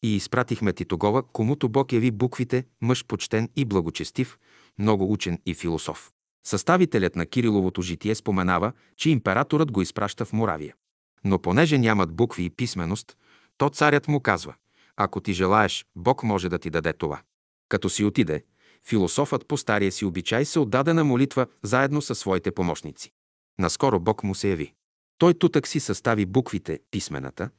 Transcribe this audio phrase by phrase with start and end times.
[0.02, 4.38] и изпратихме Титогова, комуто Бог яви буквите, мъж почтен и благочестив,
[4.78, 6.12] много учен и философ.
[6.46, 10.74] Съставителят на Кириловото житие споменава, че императорът го изпраща в Моравия.
[11.24, 13.16] Но понеже нямат букви и писменост,
[13.56, 14.54] то царят му казва,
[14.96, 17.20] ако ти желаеш, Бог може да ти даде това.
[17.68, 18.44] Като си отиде,
[18.86, 23.12] философът по стария си обичай се отдаде на молитва заедно със своите помощници.
[23.58, 24.74] Наскоро Бог му се яви.
[25.18, 27.50] Той тутък си състави буквите, писмената,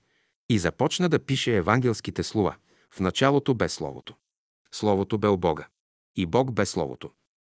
[0.49, 2.55] и започна да пише евангелските слова.
[2.91, 4.15] В началото бе Словото.
[4.71, 5.67] Словото бе у Бога.
[6.15, 7.11] И Бог бе Словото.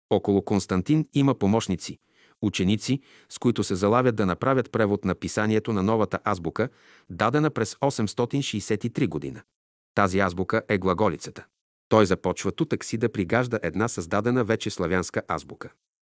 [0.09, 1.99] Около Константин има помощници,
[2.45, 6.69] ученици, с които се залавят да направят превод на писанието на новата азбука,
[7.09, 9.41] дадена през 863 година.
[9.95, 11.45] Тази азбука е глаголицата.
[11.89, 15.69] Той започва тутък си да пригажда една създадена вече славянска азбука.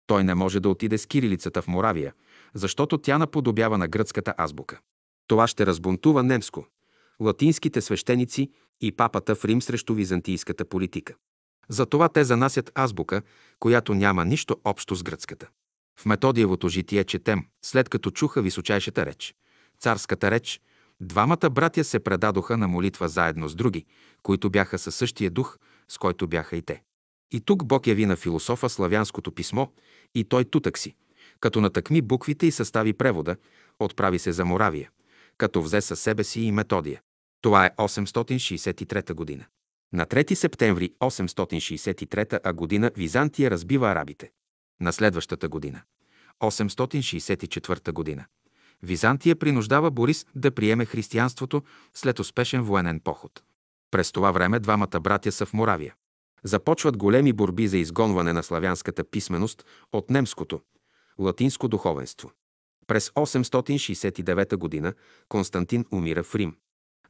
[0.06, 2.14] Той не може да отиде с кирилицата в Моравия,
[2.55, 4.81] защото тя наподобява на гръцката азбука.
[5.27, 6.66] Това ще разбунтува немско,
[7.21, 8.50] латинските свещеници
[8.81, 11.15] и папата в Рим срещу византийската политика.
[11.69, 13.22] Затова те занасят азбука,
[13.59, 15.49] която няма нищо общо с гръцката.
[16.00, 19.34] В Методиевото житие четем, след като чуха височайшата реч,
[19.81, 20.61] царската реч,
[21.00, 23.87] двамата братя се предадоха на молитва заедно с други,
[24.22, 25.59] които бяха със същия дух,
[25.89, 26.83] с който бяха и те.
[27.33, 29.66] И тук Бог яви на философа славянското писмо
[30.15, 30.94] и той тутък си,
[31.41, 33.37] като натъкми буквите и състави превода,
[33.78, 34.91] отправи се за Моравия,
[35.39, 37.00] като взе със себе си и Методия.
[37.43, 39.44] Това е 863 година.
[39.93, 44.31] На 3 септември 863 година Византия разбива арабите.
[44.80, 45.82] На следващата година,
[46.41, 48.24] 864 година,
[48.82, 51.62] Византия принуждава Борис да приеме християнството
[51.94, 53.42] след успешен военен поход.
[53.91, 55.94] През това време двамата братя са в Моравия.
[56.44, 60.60] Започват големи борби за изгонване на славянската писменост от немското,
[61.18, 62.30] латинско духовенство.
[62.86, 64.94] През 869 г.
[65.28, 66.56] Константин умира в Рим.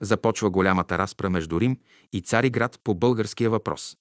[0.00, 1.78] Започва голямата разпра между Рим
[2.12, 3.97] и Цариград по българския въпрос.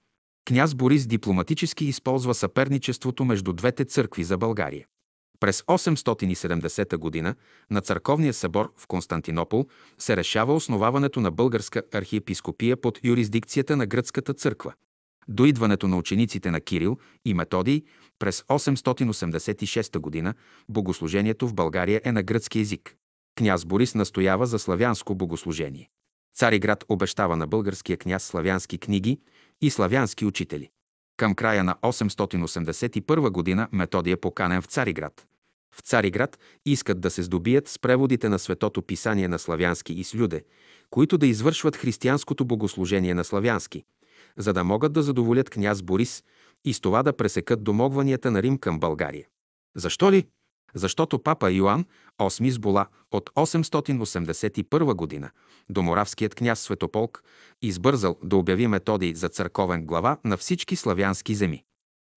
[0.46, 4.86] Княз Борис дипломатически използва съперничеството между двете църкви за България.
[5.40, 7.36] През 870 г.
[7.72, 9.68] на Църковния събор в Константинопол
[9.98, 14.74] се решава основаването на българска архиепископия под юрисдикцията на гръцката църква.
[15.28, 17.84] До идването на учениците на Кирил и Методий
[18.20, 20.34] през 886 г.
[20.70, 22.96] богослужението в България е на гръцки език.
[23.36, 25.90] Княз Борис настоява за славянско богослужение.
[26.36, 29.20] Цариград обещава на българския княз славянски книги
[29.62, 30.70] и славянски учители.
[31.18, 35.26] Към края на 881 година Методия е поканен в Цариград.
[35.76, 40.16] В Цариград искат да се здобият с преводите на Светото писание на славянски и с
[40.16, 40.44] люде,
[40.90, 43.84] които да извършват християнското богослужение на славянски,
[44.38, 46.24] за да могат да задоволят княз Борис
[46.66, 49.28] и с това да пресекат домогванията на Рим към България.
[49.76, 50.26] Защо ли?
[50.74, 51.86] Защото папа Йоанн
[52.20, 55.30] VIII Сбола от 881 година
[55.70, 57.24] до моравският княз Светополк
[57.62, 61.64] избързал да обяви методи за църковен глава на всички славянски земи.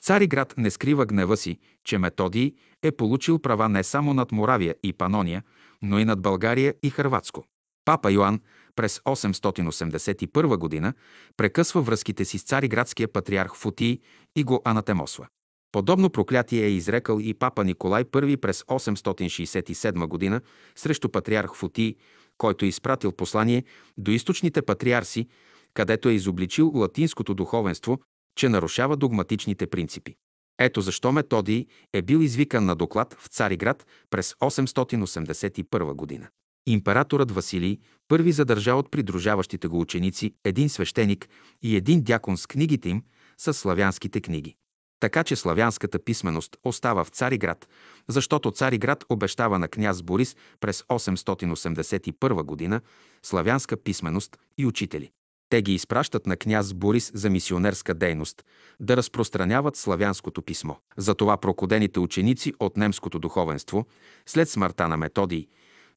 [0.02, 4.92] Цариград не скрива гнева си, че Методий е получил права не само над Моравия и
[4.92, 5.42] Панония,
[5.82, 7.44] но и над България и Хърватско.
[7.84, 8.40] Папа Йоанн
[8.76, 10.94] през 881 година
[11.36, 13.98] прекъсва връзките си с цариградския патриарх Футий
[14.36, 15.26] и го анатемосва.
[15.72, 20.40] Подобно проклятие е изрекал и папа Николай I през 867 година
[20.76, 21.94] срещу патриарх Футий,
[22.38, 23.64] който е изпратил послание
[23.98, 25.28] до източните патриарси,
[25.74, 27.98] където е изобличил латинското духовенство,
[28.36, 30.14] че нарушава догматичните принципи.
[30.58, 36.28] Ето защо Методий е бил извикан на доклад в Цариград през 881 година.
[36.66, 37.78] Императорът Василий
[38.08, 41.28] първи задържа от придружаващите го ученици един свещеник
[41.62, 43.02] и един дякон с книгите им,
[43.38, 44.56] с славянските книги.
[45.02, 47.68] Така че славянската писменост остава в Цариград,
[48.08, 52.80] защото Цариград обещава на княз Борис през 881 г.
[53.22, 55.10] славянска писменост и учители.
[55.48, 58.44] Те ги изпращат на княз Борис за мисионерска дейност,
[58.80, 60.74] да разпространяват славянското писмо.
[60.96, 63.86] Затова прокодените ученици от немското духовенство,
[64.26, 65.46] след смъртта на Методий,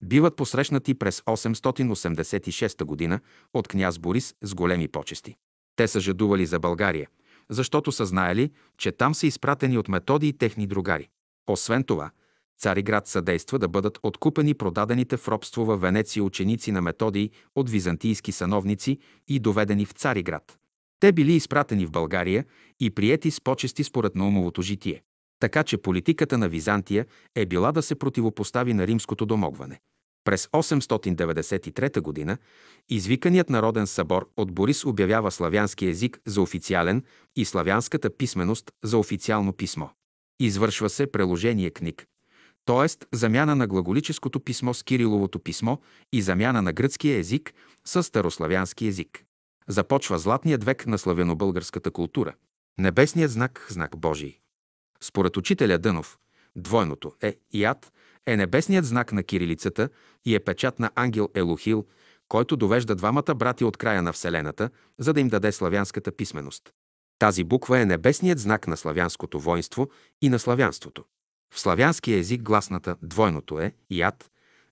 [0.04, 3.20] биват посрещнати през 886 г.
[3.54, 5.36] от княз Борис с големи почести.
[5.76, 7.08] Те са жадували за България,
[7.50, 11.10] защото са знаели, че там са изпратени от методи и техни другари.
[11.48, 12.12] Освен това,
[12.58, 18.32] Цариград съдейства да бъдат откупени продадените в робство във Венеция ученици на методии от византийски
[18.32, 20.58] сановници и доведени в Цариград.
[21.00, 22.46] Те били изпратени в България
[22.80, 25.02] и приети с почести според Наумовото житие.
[25.40, 27.06] Така че политиката на Византия
[27.36, 29.80] е била да се противопостави на римското домогване.
[30.26, 32.38] През 893 г.
[32.90, 37.04] извиканият Народен събор от Борис обявява славянски език за официален
[37.36, 39.88] и славянската писменост за официално писмо.
[40.40, 42.08] Извършва се преложение книг,
[42.66, 43.16] т.е.
[43.18, 45.78] замяна на глаголическото писмо с Кириловото писмо
[46.14, 47.54] и замяна на гръцкия език
[47.86, 49.24] с старославянски език.
[49.68, 52.34] Започва златният век на славяно-българската култура.
[52.78, 54.40] Небесният знак– знак Божий.
[55.02, 56.18] Според учителя Дънов,
[56.56, 57.92] двойното е и ад
[58.26, 59.90] е небесният знак на кирилицата
[60.26, 61.86] и е печат на ангел Елохил,
[62.28, 64.70] който довежда двамата брати от края на Вселената,
[65.00, 66.74] за да им даде славянската писменост.
[67.20, 69.90] Тази буква е небесният знак на славянското воинство
[70.22, 71.04] и на славянството.
[71.54, 74.30] В славянския език гласната двойното е, яд,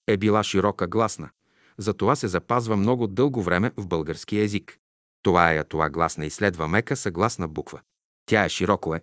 [0.07, 1.29] е била широка гласна.
[1.77, 4.77] Затова се запазва много дълго време в българския език.
[5.23, 7.81] Това е това гласна и следва мека съгласна буква.
[8.25, 9.01] Тя е широко е,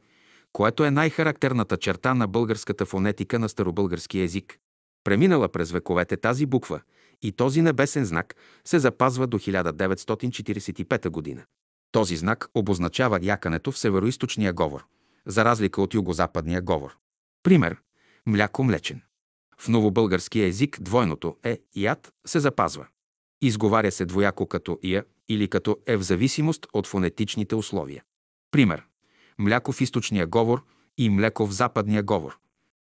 [0.52, 4.58] което е най-характерната черта на българската фонетика на старобългарски език.
[5.04, 6.80] Преминала през вековете тази буква
[7.22, 11.42] и този небесен знак се запазва до 1945 година.
[11.92, 14.84] Този знак обозначава якането в североизточния говор,
[15.26, 16.96] за разлика от югозападния говор.
[17.42, 17.76] Пример–
[18.26, 19.02] мляко млечен.
[19.58, 22.86] В новобългарски език двойното е яд се запазва.
[23.42, 28.02] Изговаря се двояко като ия или като е в зависимост от фонетичните условия.
[28.50, 28.84] Пример–
[29.40, 30.62] мляко в източния говор
[30.98, 32.36] и млеко в западния говор.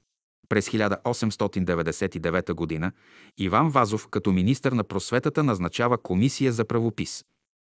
[0.50, 2.92] През 1899 г.
[3.38, 7.26] Иван Вазов като министър на просветата назначава комисия за правопис.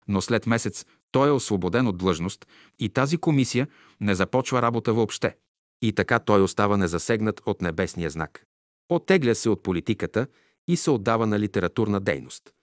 [0.08, 2.46] Но след месец той е освободен от длъжност
[2.78, 3.68] и тази комисия
[4.00, 5.36] не започва работа въобще.
[5.82, 8.44] И така той остава незасегнат от небесния знак.
[8.88, 10.26] Оттегля се от политиката
[10.68, 12.54] и се отдава на литературна дейност.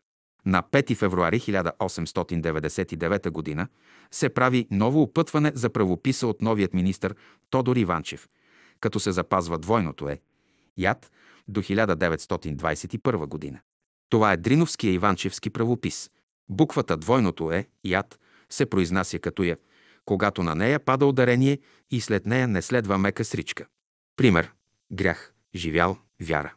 [0.46, 3.68] На 5 февруари 1899 г.
[4.12, 7.16] се прави ново опътване за правописа от новият министър
[7.50, 8.28] Тодор Иванчев–
[8.82, 10.22] като се запазва двойното е
[10.78, 11.12] яд
[11.48, 13.60] до 1921 година.
[14.10, 16.10] Това е Дриновския Иванчевски правопис.
[16.50, 18.20] Буквата двойното е яд
[18.50, 19.58] се произнася като я,
[20.06, 21.60] когато на нея пада ударение
[21.92, 23.66] и след нея не следва мека сричка.
[24.16, 24.54] Пример.
[24.92, 26.54] Грях, живял, вяра.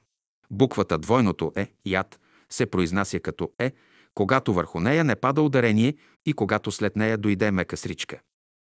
[0.50, 2.20] Буквата двойното е яд
[2.54, 3.73] се произнася като е,
[4.14, 5.94] когато върху нея не пада ударение
[6.26, 8.20] и когато след нея дойде мека сричка.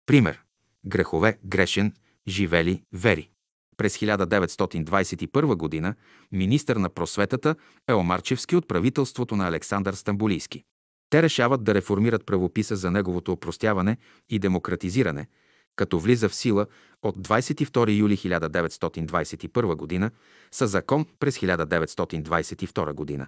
[0.06, 0.42] Пример.
[0.86, 1.94] Грехове, грешен,
[2.28, 3.30] живели, вери.
[3.78, 5.96] През 1921 г.
[6.32, 7.56] министър на просветата
[7.88, 10.64] е Омарчевски от правителството на Александър Стамбулийски.
[11.10, 13.98] Те решават да реформират правописа за неговото опростяване
[14.30, 15.28] и демократизиране,
[15.76, 16.68] като влиза в сила
[17.04, 20.12] от 22 юли 1921 г.
[20.52, 23.28] със закон през 1922 г.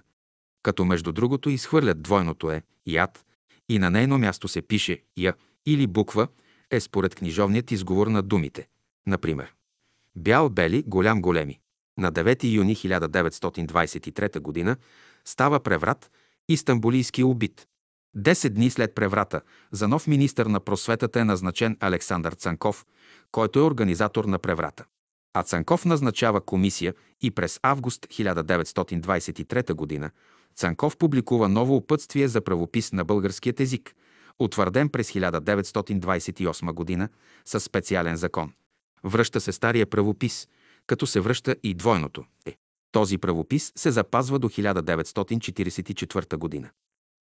[0.62, 3.24] Като между другото изхвърлят двойното е яд
[3.68, 5.34] и на нейно място се пише я
[5.66, 6.28] или буква
[6.70, 8.68] е според книжовният изговор на думите.
[9.06, 9.54] Например,
[10.16, 11.58] бял-бели, голям-големи.
[11.98, 14.76] На 9 юни 1923 г.
[15.24, 16.10] става преврат
[16.48, 17.66] и Стамбулийски убит.
[18.14, 19.40] Десет дни след преврата
[19.72, 22.86] за нов министър на просветата е назначен Александър Цанков,
[23.32, 24.84] който е организатор на преврата.
[25.34, 30.10] А Цанков назначава комисия и през август 1923 г.
[30.56, 33.94] Цанков публикува ново опътствие за правопис на българският език,
[34.38, 37.08] утвърден през 1928 г.
[37.44, 38.52] със специален закон.
[39.04, 40.48] Връща се стария правопис,
[40.86, 42.56] като се връща и двойното е.
[42.92, 46.70] Този правопис се запазва до 1944 г.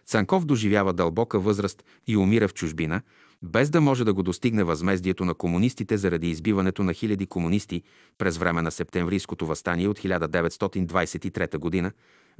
[0.05, 3.01] Цанков доживява дълбока възраст и умира в чужбина,
[3.43, 7.83] без да може да го достигне възмездието на комунистите заради избиването на хиляди комунисти
[8.17, 11.91] през време на септемврийското възстание от 1923 г.,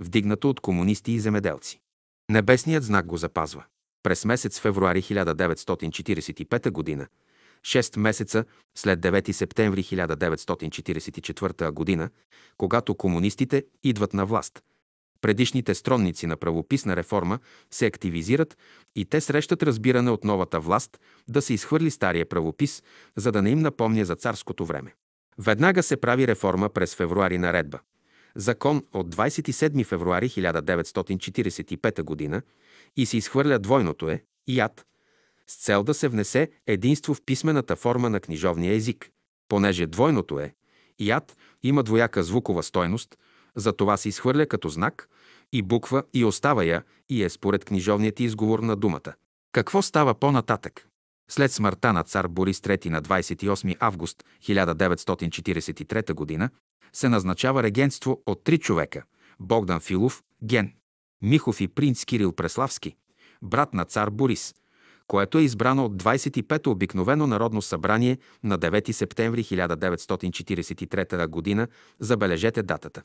[0.02, 1.80] вдигнато от комунисти и земеделци.
[2.30, 3.64] Небесният знак го запазва.
[4.04, 7.08] През месец февруари 1945 г.,
[7.66, 8.46] 6 месеца
[8.78, 12.10] след 9 септември 1944 г.,
[12.58, 14.62] когато комунистите идват на власт,
[15.22, 17.40] Предишните стронници на правописна реформа
[17.72, 18.58] се активизират
[18.96, 22.84] и те срещат разбиране от новата власт да се изхвърли стария правопис,
[23.16, 24.94] за да не им напомня за царското време.
[25.38, 27.80] Веднага се прави реформа през февруари наредба.
[28.36, 32.42] Закон от 27 февруари 1945 г.
[32.98, 34.86] и се изхвърля двойното е яд,
[35.48, 39.10] с цел да се внесе единство в писмената форма на книжовния език.
[39.48, 40.54] Понеже двойното е
[41.00, 43.18] яд има двояка звукова стойност–
[43.56, 45.10] за това се изхвърля като знак
[45.54, 49.14] и буква и остава я и е според книжовният изговор на думата.
[49.52, 50.88] Какво става по-нататък?
[51.30, 56.50] След смъртта на цар Борис III на 28 август 1943 г.
[56.94, 59.04] се назначава регенство от три човека–
[59.40, 60.74] Богдан Филов, Ген,
[61.22, 62.96] Михов и принц Кирил Преславски,
[63.42, 64.56] брат на цар Борис,
[65.08, 71.68] което е избрано от 25-то обикновено народно събрание на 9 септември 1943 г.
[72.00, 73.04] Забележете датата.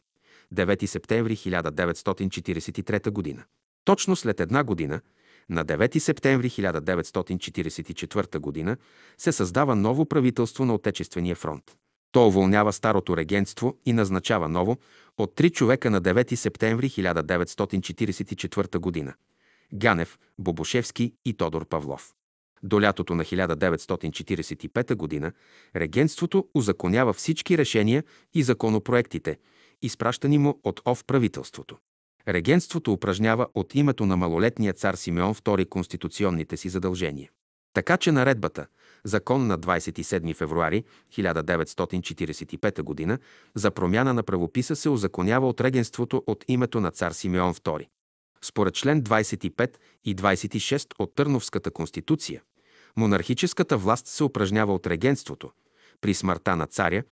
[0.55, 3.45] 9 септември 1943 г.
[3.85, 5.01] Точно след една година,
[5.51, 8.77] на 9 септември 1944 г.,
[9.19, 11.65] се създава ново правителство на Отечествения фронт.
[12.13, 14.77] То уволнява старото регентство и назначава ново
[15.19, 19.15] от три човека на 9 септември 1944 г.
[19.75, 22.13] Ганев, Бобошевски и Тодор Павлов.
[22.63, 25.33] До лятото на 1945 г.
[25.77, 29.39] регентството узаконява всички решения и законопроектите–
[29.83, 31.77] изпращани му от ОВ правителството.
[32.29, 37.31] Регенството упражнява от името на малолетния цар Симеон II конституционните си задължения.
[37.73, 38.67] Така че наредбата,
[39.05, 43.19] закон на 27 февруари 1945 г.
[43.55, 47.87] за промяна на правописа се озаконява от регенството от името на цар Симеон II.
[48.43, 52.43] Според член 25 и 26 от Търновската конституция,
[52.97, 55.51] монархическата власт се упражнява от регенството
[56.01, 57.03] при смъртта на царя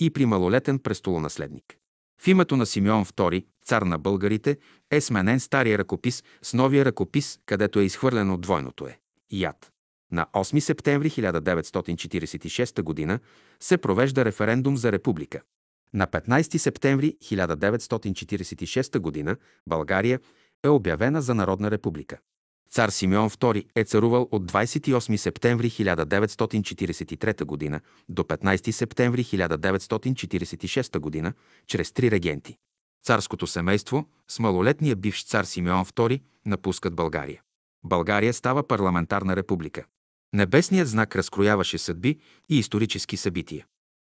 [0.00, 1.76] и при малолетен престолонаследник.
[2.20, 4.58] В името на Симеон II, цар на българите,
[4.90, 8.98] е сменен стария ръкопис с новия ръкопис, където е изхвърлено двойното е–
[9.30, 9.72] яд.
[10.12, 13.18] На 8 септември 1946 г.
[13.60, 15.40] се провежда референдум за република.
[15.94, 19.36] На 15 септември 1946 г.
[19.66, 20.20] България
[20.64, 22.18] е обявена за Народна република.
[22.70, 27.80] Цар Симеон II е царувал от 28 септември 1943 г.
[28.08, 31.32] до 15 септември 1946 г.
[31.66, 32.56] чрез три регенти.
[33.04, 37.42] Царското семейство с малолетния бивш цар Симеон II напускат България.
[37.84, 39.84] България става парламентарна република.
[40.32, 42.18] Небесният знак разкрояваше съдби
[42.48, 43.66] и исторически събития.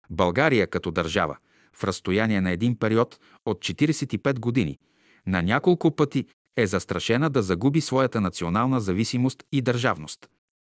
[0.10, 1.38] България като държава,
[1.74, 4.78] в разстояние на един период от 45 години,
[5.28, 6.26] на няколко пъти
[6.58, 10.30] е застрашена да загуби своята национална зависимост и държавност.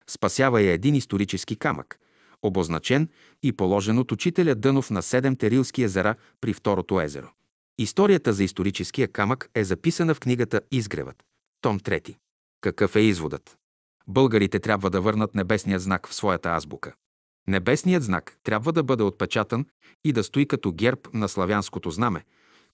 [0.09, 1.99] Спасява я един исторически камък,
[2.41, 3.09] обозначен
[3.43, 7.34] и положен от учителя Дънов на седемте Рилски езера при Второто езеро.
[7.77, 11.23] Историята за историческия камък е записана в книгата Изгревът,
[11.61, 12.15] том 3.
[12.61, 13.57] Какъв е изводът?
[14.07, 16.93] Българите трябва да върнат небесният знак в своята азбука.
[17.47, 19.65] Небесният знак трябва да бъде отпечатан
[20.03, 22.23] и да стои като герб на славянското знаме,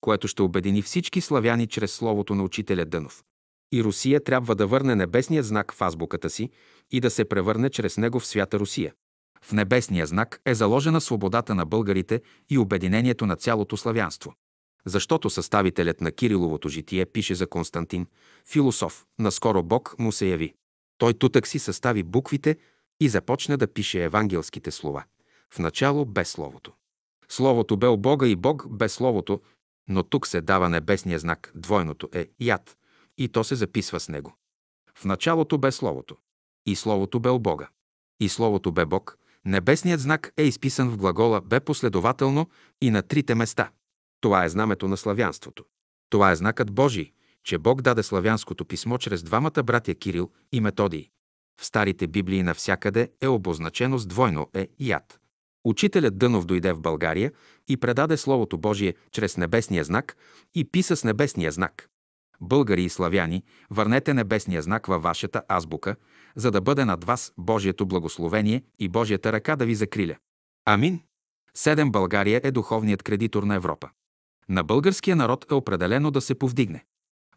[0.02, 3.24] което ще обедини всички славяни чрез словото на учителя Дънов.
[3.72, 6.50] И Русия трябва да върне небесния знак в азбуката си
[6.92, 8.94] и да се превърне чрез него в свята Русия.
[9.42, 14.34] В небесния знак е заложена свободата на българите и обединението на цялото славянство.
[14.86, 18.08] Защото съставителят на Кириловото житие пише за Константин,
[18.46, 20.54] философ, наскоро Бог му се яви.
[20.98, 22.58] Той тутък си състави буквите
[23.00, 25.04] и започна да пише евангелските слова.
[25.54, 26.72] В начало без Словото.
[27.30, 29.42] Словото бе у Бога и Бог без Словото,
[29.90, 32.78] но тук се дава небесния знак, двойното е яд,
[33.18, 34.36] и то се записва с него.
[34.96, 36.18] В началото бе Словото.
[36.66, 37.70] И Словото бе у Бога.
[38.20, 39.18] И Словото бе Бог.
[39.46, 42.50] Небесният знак е изписан в глагола бе последователно
[42.82, 43.72] и на трите места.
[44.22, 45.66] Това е знамето на славянството.
[46.10, 47.12] Това е знакът Божий,
[47.44, 51.10] че Бог даде славянското писмо чрез двамата братя Кирил и Методий.
[51.62, 55.20] В старите библии навсякъде е обозначено с двойно е яд.
[55.64, 57.32] Учителят Дънов дойде в България
[57.68, 60.18] и предаде Словото Божие чрез небесния знак
[60.56, 61.90] и писа с небесния знак.
[62.42, 65.96] Българи и славяни, върнете небесния знак във вашата азбука,
[66.36, 70.16] за да бъде над вас Божието благословение и Божията ръка да ви закриля.
[70.66, 71.02] Амин.
[71.54, 73.90] Седем България е духовният кредитор на Европа.
[74.50, 76.86] На българския народ е определено да се повдигне.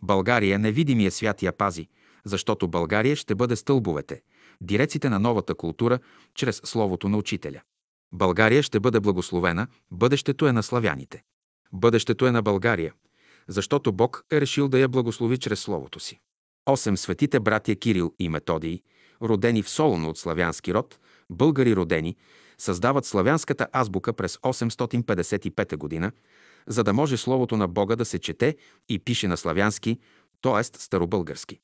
[0.02, 1.88] България невидимия свят я пази,
[2.25, 4.23] защото България ще бъде стълбовете,
[4.61, 5.99] диреците на новата култура
[6.34, 7.61] чрез Словото на Учителя.
[8.12, 11.23] България ще бъде благословена, бъдещето е на славяните.
[11.73, 12.92] Бъдещето е на България,
[13.49, 16.20] защото Бог е решил да я благослови чрез Словото си.
[16.66, 18.80] Осем светите братя Кирил и Методий,
[19.23, 20.99] родени в Солоно от славянски род,
[21.30, 22.16] българи родени,
[22.58, 26.12] създават славянската азбука през 855 г.,
[26.66, 28.56] за да може Словото на Бога да се чете
[28.88, 29.99] и пише на славянски,
[30.42, 30.64] т.е.
[30.64, 31.61] старобългарски.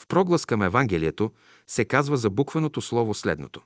[0.00, 1.32] В проглас към Евангелието
[1.66, 3.62] се казва за буквеното слово следното.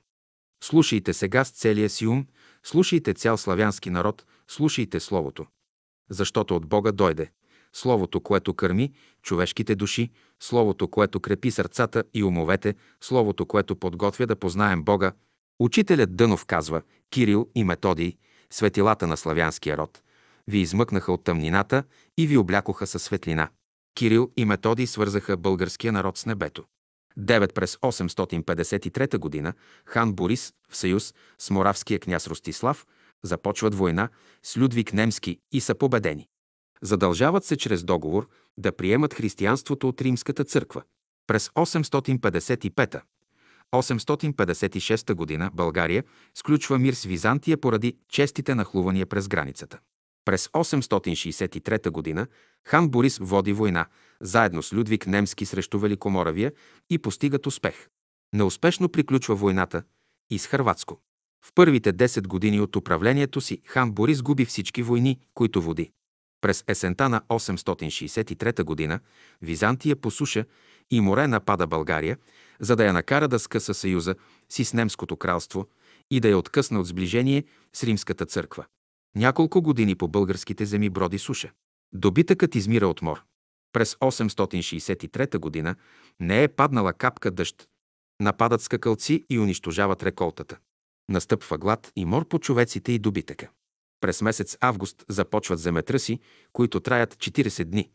[0.63, 2.27] Слушайте сега с целия си ум,
[2.63, 5.45] слушайте цял славянски народ, слушайте Словото.
[6.09, 7.31] Защото от Бога дойде.
[7.73, 14.35] Словото, което кърми човешките души, Словото, което крепи сърцата и умовете, Словото, което подготвя да
[14.35, 15.11] познаем Бога.
[15.59, 18.17] Учителят Дънов казва, Кирил и Методий,
[18.49, 20.01] светилата на славянския род,
[20.49, 21.83] ви измъкнаха от тъмнината
[22.17, 23.49] и ви облякоха със светлина.
[23.95, 26.63] Кирил и Методий свързаха българския народ с небето.
[27.19, 29.53] 9 през 853 г.
[29.85, 32.85] хан Борис в съюз с моравския княз Ростислав
[33.23, 34.09] започват война
[34.43, 36.27] с Людвиг Немски и са победени.
[36.81, 40.81] Задължават се чрез договор да приемат християнството от Римската църква.
[41.27, 43.01] През 855
[43.73, 45.49] 856 г.
[45.53, 46.03] България
[46.35, 49.79] сключва мир с Византия поради честите нахлувания през границата.
[50.29, 52.27] През 863 г.
[52.67, 53.85] хан Борис води война
[54.21, 56.51] заедно с Людвиг Немски срещу Великоморавия
[56.89, 57.87] и постигат успех.
[58.33, 59.83] Неуспешно приключва войната
[60.29, 61.01] и с Хрватско.
[61.45, 65.91] В първите 10 години от управлението си хан Борис губи всички войни, които води.
[66.41, 68.99] През есента на 863 г.
[69.41, 70.45] Византия по суша
[70.91, 72.17] и море напада България,
[72.59, 74.15] за да я накара да скъса съюза
[74.49, 75.67] си с Немското кралство
[76.11, 78.65] и да я откъсне от сближение с Римската църква.
[79.15, 81.51] Няколко години по българските земи броди суша.
[81.93, 83.23] Добитъкът измира от мор.
[83.73, 85.75] През 863 г.
[86.19, 87.67] не е паднала капка дъжд.
[88.21, 90.57] Нападат скакалци и унищожават реколтата.
[91.09, 93.49] Настъпва глад и мор по човеците и добитъка.
[94.01, 96.19] През месец август започват земетръси,
[96.53, 97.89] които траят 40 дни.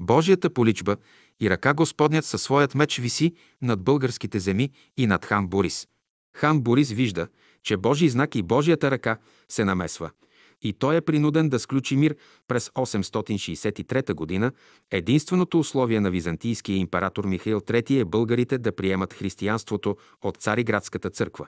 [0.00, 0.96] Божията поличба
[1.40, 5.88] и ръка Господнят със своят меч виси над българските земи и над хан Борис.
[6.36, 7.28] Хан Борис вижда,
[7.62, 10.10] че Божий знак и Божията ръка се намесва–
[10.62, 12.16] и той е принуден да сключи мир
[12.48, 14.52] през 863 г.
[14.90, 21.46] Единственото условие на византийския император Михаил III е българите да приемат християнството от Цариградската църква.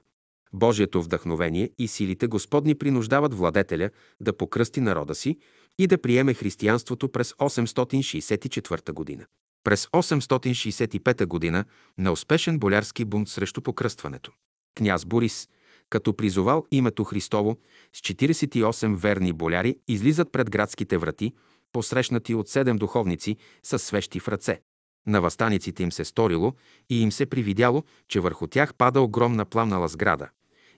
[0.52, 5.38] Божието вдъхновение и силите Господни принуждават владетеля да покръсти народа си
[5.78, 9.26] и да приеме християнството през 864 година.
[9.64, 11.64] През 865 година
[11.98, 14.32] на успешен болярски бунт срещу покръстването.
[14.74, 15.48] Княз Борис–
[15.90, 17.56] като призовал името Христово,
[17.92, 21.32] с 48 верни боляри излизат пред градските врати,
[21.72, 24.60] посрещнати от седем духовници с свещи в ръце.
[25.06, 26.54] На възстаниците им се сторило
[26.90, 30.28] и им се привидяло, че върху тях пада огромна пламнала сграда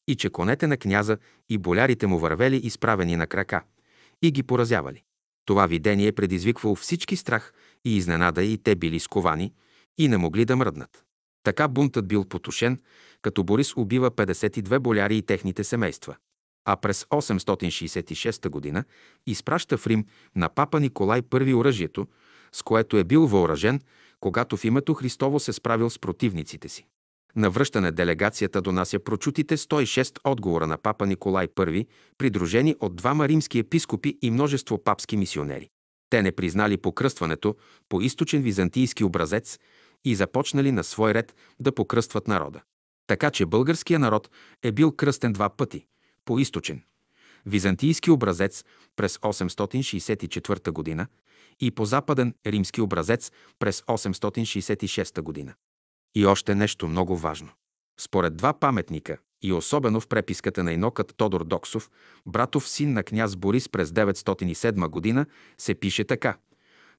[0.08, 3.62] и че конете на княза и болярите му вървели изправени на крака
[4.22, 5.02] и ги поразявали.
[5.44, 7.52] Това видение предизвиквало всички страх
[7.84, 9.52] и изненада и те били сковани
[9.98, 11.04] и не могли да мръднат.
[11.42, 12.80] Така бунтът бил потушен,
[13.22, 16.16] като Борис убива 52 боляри и техните семейства.
[16.64, 18.84] А през 866 г.
[19.26, 20.06] изпраща в Рим
[20.36, 22.06] на папа Николай I оръжието,
[22.52, 23.80] с което е бил въоръжен,
[24.20, 26.86] когато в името Христово се справил с противниците си.
[27.36, 31.86] На връщане делегацията донася прочутите 106 отговора на папа Николай I,
[32.18, 35.68] придружени от двама римски епископи и множество папски мисионери.
[36.10, 37.56] Те не признали покръстването
[37.88, 39.58] по източен византийски образец
[40.04, 42.60] и започнали на свой ред да покръстват народа.
[43.12, 44.30] Така че българския народ
[44.62, 45.86] е бил кръстен два пъти–
[46.24, 46.82] по източен,
[47.46, 48.64] византийски образец
[48.96, 51.06] през 864 г.
[51.60, 55.54] и по западен римски образец през 866 г.
[56.14, 57.48] И още нещо много важно.
[58.00, 61.90] Според два паметника и особено в преписката на инокът Тодор Доксов,
[62.26, 65.26] братов син на княз Борис през 907 година,
[65.58, 66.36] се пише така.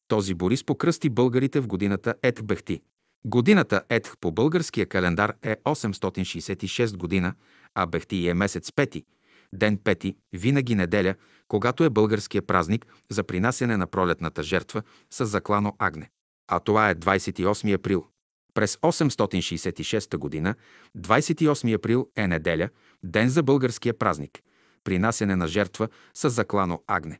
[0.08, 2.82] Този Борис покръсти българите в годината Ет Бехти.
[3.26, 7.34] Годината Етх по българския календар е 866 година,
[7.76, 9.06] а Бехти е месец пети,
[9.54, 11.16] ден пети, винаги неделя,
[11.48, 14.82] когато е българския празник за принасяне на пролетната жертва
[15.12, 16.10] с заклано агне.
[16.48, 18.08] А това е 28 април.
[18.54, 20.56] През 866 година,
[20.98, 22.70] 28 април е неделя,
[23.04, 24.42] ден за българския празник,
[24.84, 27.20] принасяне на жертва с заклано агне.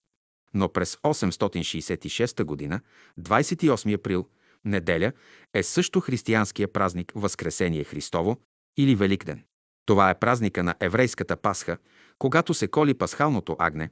[0.54, 2.82] Но през 866 година,
[3.20, 4.28] 28 април,
[4.66, 5.12] неделя,
[5.54, 8.38] е също християнския празник Възкресение Христово
[8.78, 9.44] или Великден.
[9.86, 11.78] Това е празника на еврейската Пасха,
[12.20, 13.90] когато се коли пасхалното агне,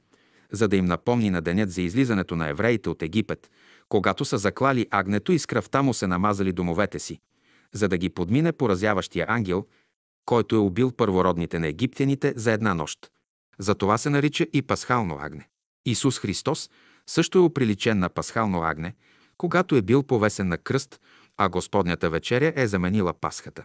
[0.52, 3.50] за да им напомни на денят за излизането на евреите от Египет,
[3.88, 7.20] когато са заклали агнето и с кръвта му се намазали домовете си,
[7.72, 9.66] за да ги подмине поразяващия ангел,
[10.24, 12.98] който е убил първородните на египтяните за една нощ.
[13.58, 15.48] За това се нарича и пасхално агне.
[15.86, 16.70] Исус Христос
[17.06, 18.94] също е оприличен на пасхално агне,
[19.42, 21.00] когато е бил повесен на кръст,
[21.36, 23.64] а Господнята вечеря е заменила Пасхата.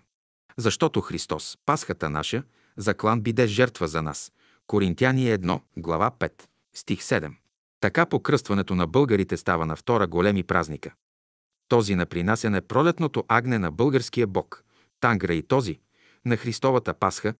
[0.58, 2.44] Защото Христос, Пасхата наша,
[2.78, 4.32] заклан биде жертва за нас.
[4.68, 6.32] Коринтяни 1, глава 5,
[6.76, 7.32] стих 7.
[7.80, 10.94] Така покръстването на българите става на втора големи празника.
[11.68, 14.64] Този на принасяне пролетното агне на българския бог,
[15.00, 15.80] Тангра и този,
[16.26, 17.34] на Христовата Пасха,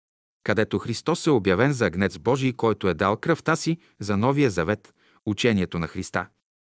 [0.44, 4.94] където Христос е обявен за агнец Божий, който е дал кръвта си за новия завет,
[5.26, 6.28] учението на Христа.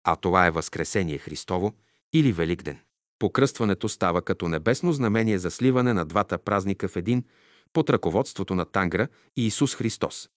[0.10, 1.74] А това е Възкресение Христово
[2.14, 2.80] или Великден.
[3.20, 7.24] Покръстването става като небесно знамение за сливане на двата празника в един
[7.74, 10.30] под ръководството на Тангра и Исус Христос.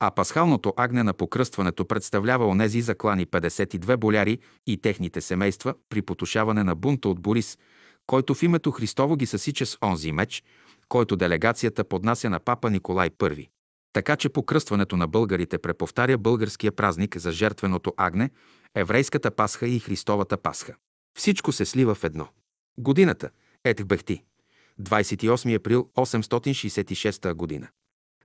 [0.00, 6.64] А пасхалното агне на покръстването представлява онези заклани 52 боляри и техните семейства при потушаване
[6.64, 7.58] на бунта от Борис,
[8.06, 10.44] който в името Христово ги съсича с онзи меч,
[10.88, 13.48] който делегацията поднася на папа Николай I.
[13.92, 18.30] Така че покръстването на българите преповтаря българския празник за жертвеното агне,
[18.74, 20.74] еврейската Пасха и Христовата Пасха.
[21.18, 22.28] Всичко се слива в едно.
[22.78, 23.30] Годината–
[23.64, 24.24] Етхбехти.
[24.80, 27.68] 28 април 866 година.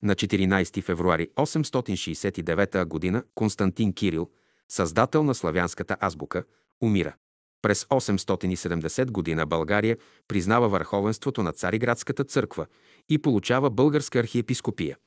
[0.03, 3.23] На 14 февруари 869 г.
[3.35, 4.29] Константин Кирил,
[4.69, 6.43] създател на славянската азбука,
[6.81, 7.15] умира.
[7.61, 12.65] През 870 година България признава върховенството на Цариградската църква
[13.09, 14.97] и получава българска архиепископия.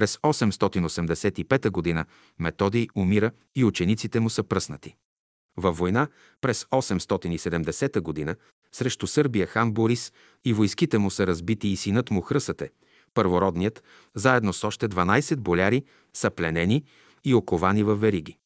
[0.00, 2.04] През 885 година
[2.38, 4.94] Методий умира и учениците му са пръснати.
[5.56, 6.08] Във война
[6.40, 8.36] през 870 година
[8.72, 10.12] срещу Сърбия хан Борис
[10.44, 12.70] и войските му са разбити и синът му Хръсате–
[13.14, 13.84] първородният,
[14.14, 15.84] заедно с още 12 боляри,
[16.14, 16.84] са пленени
[17.24, 18.36] и оковани във вериги.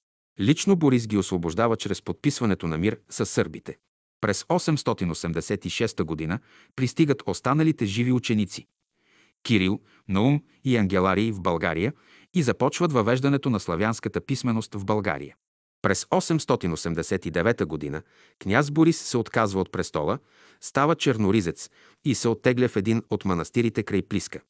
[0.41, 3.77] Лично Борис ги освобождава чрез подписването на мир с сърбите.
[4.21, 6.39] През 886 г.
[6.77, 8.67] пристигат останалите живи ученици–
[9.45, 11.93] Кирил, Наум и Ангеларий в България
[12.35, 15.35] и започват въвеждането на славянската писменост в България.
[15.83, 18.03] През 889 г.
[18.39, 20.19] княз Борис се отказва от престола,
[20.61, 21.71] става черноризец
[22.05, 24.41] и се оттегля в един от манастирите край Плиска.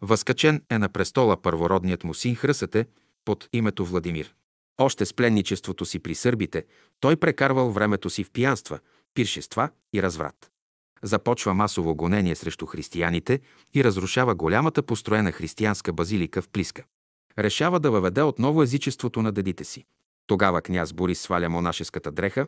[0.00, 2.86] Възкачен е на престола първородният му син Хръсате
[3.24, 4.34] под името Владимир.
[4.78, 6.64] Още с пленничеството си при сърбите,
[7.00, 8.78] той прекарвал времето си в пиянства,
[9.14, 10.50] пиршества и разврат.
[11.04, 13.40] Започва масово гонение срещу християните
[13.74, 16.84] и разрушава голямата построена християнска базилика в Плиска.
[17.38, 19.84] Решава да въведе отново езичеството на дедите си.
[20.26, 22.46] Тогава княз Борис сваля монашеската дреха,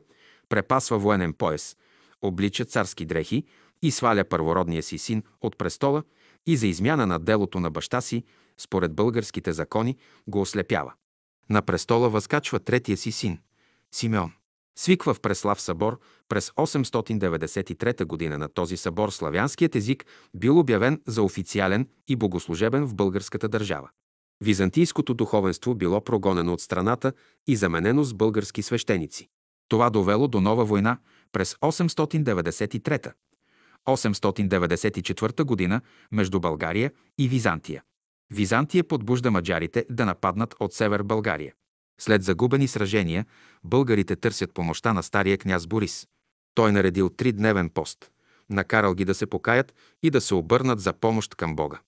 [0.49, 1.77] препасва военен пояс,
[2.23, 3.45] облича царски дрехи
[3.83, 6.03] и сваля първородния си син от престола
[6.47, 8.25] и за измяна на делото на баща си,
[8.59, 10.93] според българските закони, го ослепява.
[11.51, 13.39] На престола възкачва третия си син–
[13.95, 14.33] Симеон.
[14.79, 18.39] Свиква в Преслав събор през 893 г.
[18.39, 23.91] На този събор славянският език бил обявен за официален и богослужебен в българската държава.
[24.41, 27.13] Византийското духовенство било прогонено от страната
[27.47, 29.29] и заменено с български свещеници.
[29.69, 30.99] Това довело до нова война
[31.33, 33.13] през 893
[33.87, 35.81] 894 година
[36.13, 37.83] между България и Византия.
[38.31, 41.53] Византия подбужда маджарите да нападнат от север България.
[42.01, 43.27] След загубени сражения,
[43.65, 46.07] българите търсят помощта на стария княз Борис.
[46.55, 48.11] Той наредил тридневен пост.
[48.51, 51.81] Накарал ги да се покаят и да се обърнат за помощ към Бога.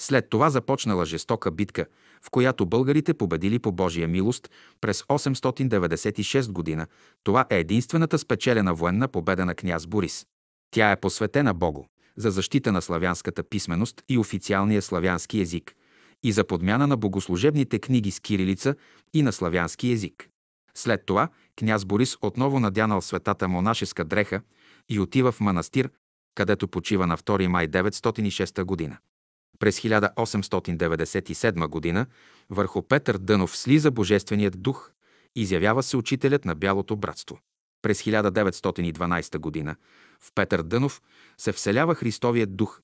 [0.00, 1.86] След това започнала жестока битка,
[2.22, 6.86] в която българите победили по Божия милост през 896 година.
[7.24, 10.26] Това е единствената спечелена военна победа на княз Борис.
[10.70, 11.84] Тя е посветена Богу
[12.16, 15.74] за защита на славянската писменост и официалния славянски език
[16.22, 18.74] и за подмяна на богослужебните книги с кирилица
[19.14, 20.28] и на славянски език.
[20.74, 21.28] След това
[21.58, 24.40] княз Борис отново надянал светата монашеска дреха
[24.88, 25.90] и отива в манастир,
[26.34, 28.98] където почива на 2 май 906 година.
[29.58, 32.06] През 1897 г.
[32.50, 34.92] върху Петър Дънов слиза Божественият дух,
[35.36, 37.38] изявява се учителят на Бялото братство.
[37.82, 39.76] През 1912 г.
[40.20, 41.02] в Петър Дънов
[41.38, 42.80] се вселява Христовият дух,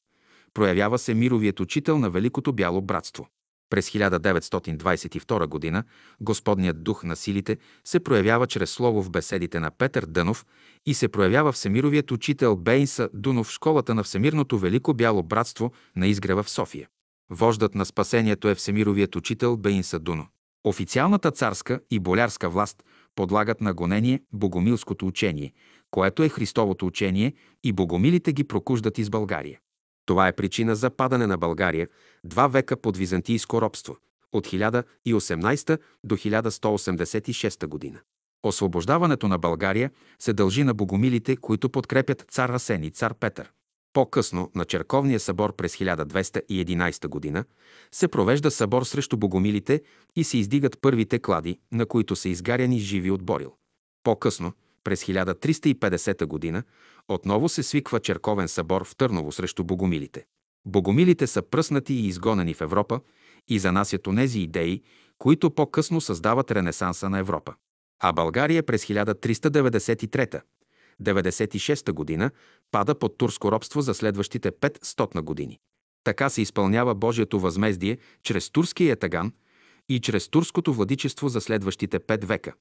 [0.55, 3.29] проявява се мировият учител на Великото Бяло братство.
[3.71, 5.85] През 1922 г.
[6.21, 10.47] Господният дух на силите се проявява чрез слово в беседите на Петър Дънов
[10.87, 16.07] и се проявява Всемировият учител Бейнса Дунов в школата на Всемирното Велико Бяло братство на
[16.07, 16.89] изгрева в София.
[17.31, 20.27] Вождат на спасението е Всемировият учител Бейнса Дуно.
[20.65, 25.53] Официалната царска и болярска власт подлагат на гонение богомилското учение,
[25.91, 29.59] което е Христовото учение и богомилите ги прокуждат из България.
[30.07, 31.89] Това е причина за падане на България
[32.25, 33.97] два века под византийско робство
[34.33, 38.01] от 1018 до 1186 година.
[38.43, 43.53] Освобождаването на България се дължи на богомилите, които подкрепят цар Асен и цар Петър.
[43.93, 47.45] По-късно, на Черковния събор през 1211 година,
[47.93, 49.83] се провежда събор срещу богомилите
[50.17, 53.53] и се издигат първите клади, на които са изгаряни живи от Борил.
[54.03, 54.53] По-късно,
[54.85, 56.63] през 1350 година,
[57.09, 60.25] отново се свиква черковен събор в Търново срещу богомилите.
[60.67, 63.01] Богомилите са пръснати и изгонени в Европа
[63.49, 64.83] и занасят онези идеи,
[65.19, 67.55] които по-късно създават ренесанса на Европа.
[68.03, 70.43] А България през 1393
[71.03, 72.31] 96 година
[72.71, 75.59] пада под турско робство за следващите 500 години.
[76.05, 79.33] Така се изпълнява Божието възмездие чрез турския ятаган
[79.89, 82.55] и чрез турското владичество за следващите 5 века.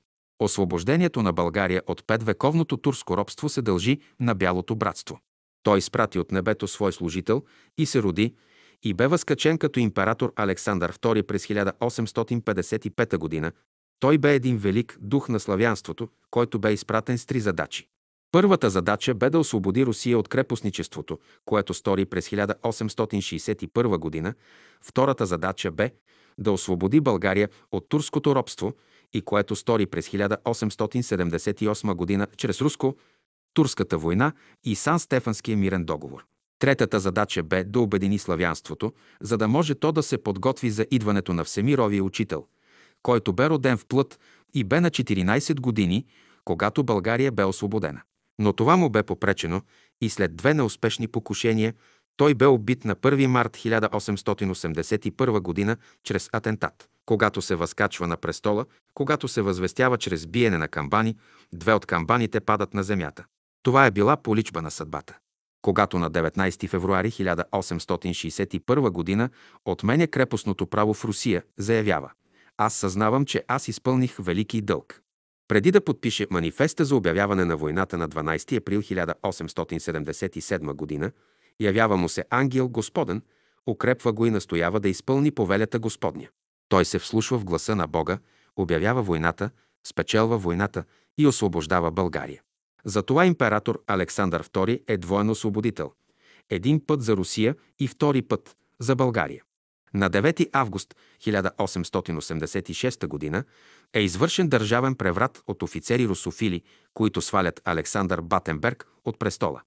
[0.44, 5.20] Освобождението на България от петвековното турско робство се дължи на Бялото братство.
[5.64, 7.44] Той изпрати от небето свой служител
[7.78, 8.36] и се роди
[8.84, 13.52] и бе възкачен като император Александър II през 1855 г.
[14.00, 17.88] Той бе един велик дух на славянството, който бе изпратен с три задачи.
[18.32, 24.34] Първата задача бе да освободи Русия от крепостничеството, което стори през 1861 г.
[24.82, 25.92] Втората задача бе
[26.38, 28.74] да освободи България от турското робство
[29.14, 32.28] и което стори през 1878 г.
[32.38, 36.26] чрез руско-турската война и Сан-Стефанския мирен договор.
[36.60, 41.34] Третата задача бе да обедини славянството, за да може то да се подготви за идването
[41.34, 42.46] на Всемировия учител,
[43.04, 44.20] който бе роден в плът
[44.54, 46.06] и бе на 14 години,
[46.46, 48.02] когато България бе освободена.
[48.40, 49.62] Но това му бе попречено
[50.02, 51.74] и след две неуспешни покушения
[52.18, 55.78] той бе убит на 1 март 1881 г.
[56.04, 56.90] чрез атентат.
[57.06, 61.16] Когато се възкачва на престола, когато се възвестява чрез биене на камбани,
[61.54, 63.26] две от камбаните падат на земята.
[63.64, 65.18] Това е била поличба на съдбата.
[65.62, 69.30] Когато на 19 февруари 1861 г.
[69.66, 72.12] отменя крепостното право в Русия, заявява
[72.58, 75.02] «Аз съзнавам, че аз изпълних велики дълг.
[75.48, 81.12] Преди да подпише манифеста за обявяване на войната на 12 април 1877 г.,
[81.60, 83.22] явява му се ангел Господен,
[83.68, 86.28] укрепва го и настоява да изпълни повелята Господня.
[86.70, 88.18] Той се вслушва в гласа на Бога,
[88.56, 89.50] обявява войната,
[89.88, 90.84] спечелва войната
[91.18, 92.42] и освобождава България.
[92.86, 95.92] Затова император Александър II е двоен освободител.
[96.50, 99.44] Един път за Русия и втори път за България.
[99.94, 103.44] На 9 август 1886 г.
[103.94, 106.62] е извършен държавен преврат от офицери русофили,
[106.94, 109.62] които свалят Александър Батенберг от престола.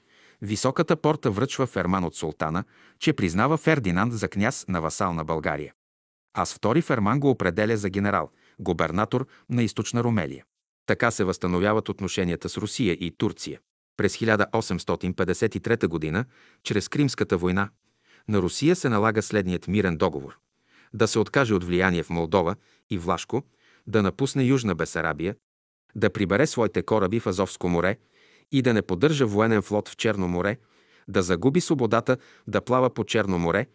[0.42, 2.64] Високата порта връчва ферман от султана,
[2.98, 5.72] че признава Фердинанд за княз на васал на България
[6.35, 10.44] а с втори Ферман го определя за генерал, губернатор на източна Ромелия.
[10.87, 13.61] Така се възстановяват отношенията с Русия и Турция.
[13.96, 16.24] През 1853 г.,
[16.62, 17.70] чрез Кримската война,
[18.28, 20.38] на Русия се налага следният мирен договор.
[20.94, 22.57] Да се откаже от влияние в Молдова
[22.90, 23.42] и Влашко,
[23.87, 25.37] да напусне Южна Бесарабия,
[25.94, 27.96] да прибере своите кораби в Азовско море
[28.52, 30.59] и да не поддържа военен флот в Черно море,
[31.09, 33.66] да загуби свободата да плава по Черно море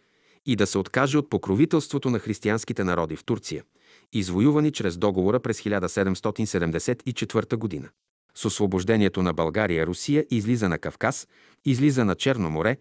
[0.46, 3.64] и да се откаже от покровителството на християнските народи в Турция,
[4.12, 7.88] извоювани чрез договора през 1774 година.
[8.34, 11.28] С освобождението на България Русия излиза на Кавказ,
[11.64, 12.76] излиза на Черно море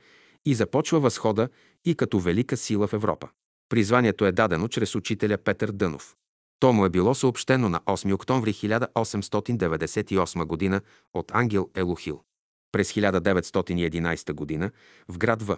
[0.45, 1.49] и започва възхода
[1.85, 3.29] и като велика сила в Европа.
[3.69, 6.15] Призванието е дадено чрез учителя Петър Дънов.
[6.59, 10.81] То му е било съобщено на 8 октомври 1898 г.
[11.13, 12.21] от ангел Елохил.
[12.71, 14.71] През 1911 г.
[15.07, 15.57] в град В.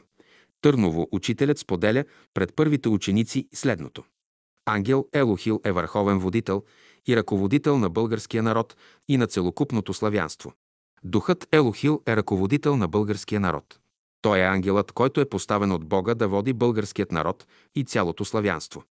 [0.62, 4.04] Търново учителят споделя пред първите ученици следното.
[4.66, 6.64] Ангел Елохил е върховен водител
[7.08, 8.76] и ръководител на българския народ
[9.08, 10.54] и на целокупното славянство.
[11.04, 13.80] Духът Елохил е ръководител на българския народ.
[14.22, 18.84] Той е ангелът, който е поставен от Бога да води българският народ и цялото славянство.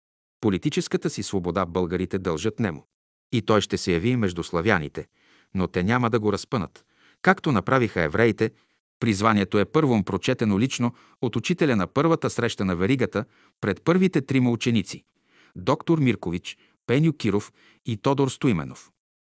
[0.41, 2.83] Политическата си свобода българите дължат нему.
[3.31, 5.07] И той ще се яви между славяните,
[5.53, 6.85] но те няма да го разпънат.
[7.21, 8.51] Както направиха евреите,
[8.99, 13.25] призванието е първом прочетено лично от учителя на първата среща на веригата
[13.61, 15.03] пред първите трима ученици–
[15.55, 17.53] доктор Миркович, Пеню Киров
[17.85, 18.91] и Тодор Стоименов.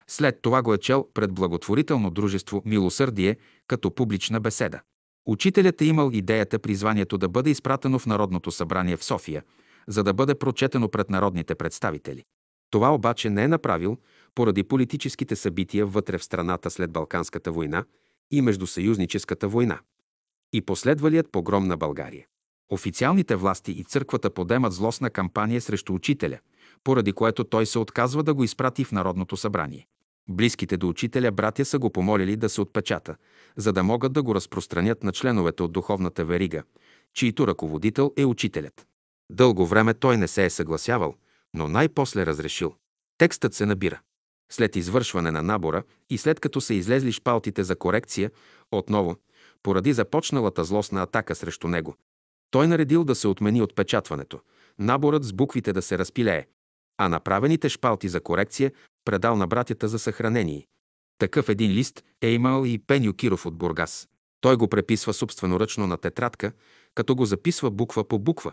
[0.07, 4.81] След това го е чел пред благотворително дружество Милосърдие като публична беседа.
[5.27, 9.43] Учителят е имал идеята призванието да бъде изпратено в Народното събрание в София,
[9.89, 12.25] за да бъде прочетено пред народните представители.
[12.71, 13.99] Това обаче не е направил
[14.35, 17.85] поради политическите събития вътре в страната след Балканската война
[18.31, 19.79] и Междусъюзническата война
[20.53, 22.27] и последвалият погром на България.
[22.71, 26.39] Официалните власти и църквата подемат злостна кампания срещу учителя,
[26.85, 29.87] поради което той се отказва да го изпрати в Народното събрание.
[30.29, 33.17] Близките до учителя братя са го помолили да се отпечата,
[33.57, 36.63] за да могат да го разпространят на членовете от духовната верига,
[37.15, 38.87] чието ръководител е учителят.
[39.31, 41.15] Дълго време той не се е съгласявал,
[41.55, 42.75] но най-после разрешил.
[43.19, 44.01] Текстът се набира.
[44.53, 48.31] След извършване на набора и след като са излезли шпалтите за корекция,
[48.73, 49.17] отново,
[49.63, 51.97] поради започналата злостна атака срещу него,
[52.51, 54.41] той наредил да се отмени отпечатването,
[54.79, 56.47] наборът с буквите да се разпилее,
[56.99, 58.73] а направените шпалти за корекция
[59.05, 60.67] предал на братята за съхранение.
[61.19, 64.09] Такъв един лист е имал и Пеню Киров от Бургас.
[64.41, 66.53] Той го преписва собственоръчно на тетрадка,
[66.95, 68.53] като го записва буква по буква.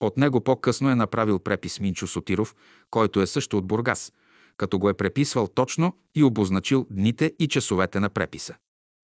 [0.00, 2.54] От него по-късно е направил препис Минчо Сотиров,
[2.90, 4.12] който е също от Бургас,
[4.56, 8.54] като го е преписвал точно и обозначил дните и часовете на преписа.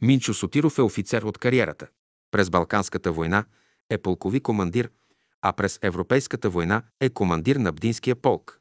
[0.02, 1.88] Минчо Сотиров е офицер от кариерата.
[2.30, 3.44] През Балканската война
[3.90, 4.90] е полкови командир,
[5.42, 8.61] а през Европейската война е командир на Бдинския полк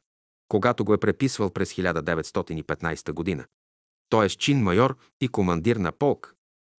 [0.54, 3.44] когато го е преписвал през 1915 година.
[4.08, 6.34] Той е с чин майор и командир на полк.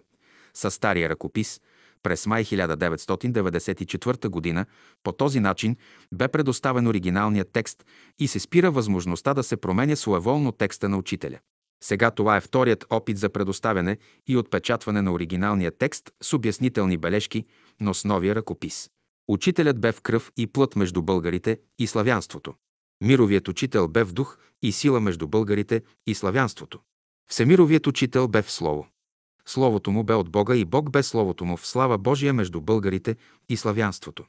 [0.53, 1.61] със стария ръкопис–
[2.03, 4.65] през май 1994 г.
[5.03, 5.75] по този начин
[6.13, 7.85] бе предоставен оригиналният текст
[8.19, 11.39] и се спира възможността да се променя своеволно текста на учителя.
[11.83, 17.45] Сега това е вторият опит за предоставяне и отпечатване на оригиналния текст с обяснителни бележки,
[17.81, 18.89] но с новия ръкопис.
[19.27, 22.53] Учителят бе в кръв и плът между българите и славянството.
[23.03, 26.79] Мировият учител бе в дух и сила между българите и славянството.
[27.29, 28.87] Всемировият учител бе в слово.
[29.47, 33.15] Словото му бе от Бога и Бог бе Словото му в слава Божия между българите
[33.49, 34.25] и славянството.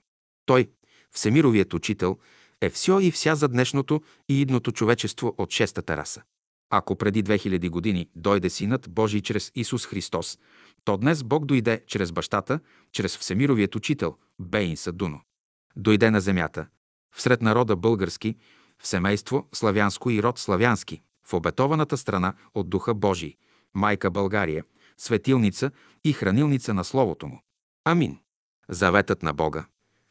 [0.47, 0.71] Той,
[1.11, 2.19] Всемировият учител,
[2.61, 6.23] е все и вся за днешното и идното човечество от шестата раса.
[6.71, 10.39] Ако преди 2000 години дойде Синът Божий чрез Исус Христос,
[10.85, 12.61] то днес Бог дойде чрез бащата,
[12.93, 15.21] чрез Всемировият учител, Бейн Садуно.
[15.77, 16.67] Дойде на земята,
[17.17, 18.37] всред народа български,
[18.79, 23.37] в семейство славянско и род славянски, в обетованата страна от Духа Божий,
[23.75, 24.65] Майка България–
[24.99, 25.71] светилница
[26.05, 27.43] и хранилница на Словото му.
[27.85, 28.19] Амин.
[28.69, 29.67] Заветът на Бога.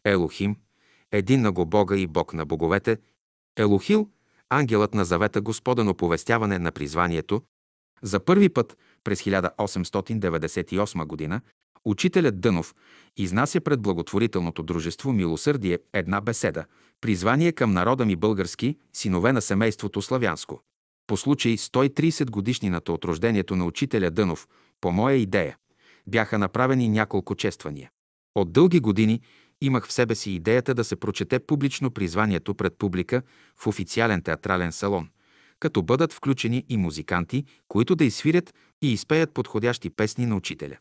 [0.06, 0.56] Елохим.
[1.12, 2.98] Един на го Бога и Бог на боговете.
[3.58, 4.10] Елохил.
[4.50, 7.42] Ангелът на завета Господен оповестяване на призванието.
[8.02, 11.42] За първи път през 1898 г.
[11.86, 12.76] учителят Дънов
[13.18, 16.66] изнася пред благотворителното дружество Милосърдие една беседа,
[17.02, 20.62] призвание към народа ми български, синове на семейството славянско.
[21.08, 24.48] По случай 130 годишнината от рождението на учителя Дънов,
[24.82, 25.58] по моя идея,
[26.08, 27.90] бяха направени няколко чествания.
[28.36, 29.22] От дълги години
[29.62, 33.22] имах в себе си идеята да се прочете публично призванието пред публика
[33.58, 35.10] в официален театрален салон,
[35.60, 40.78] като бъдат включени и музиканти, които да изсвирят и изпеят подходящи песни на учителя.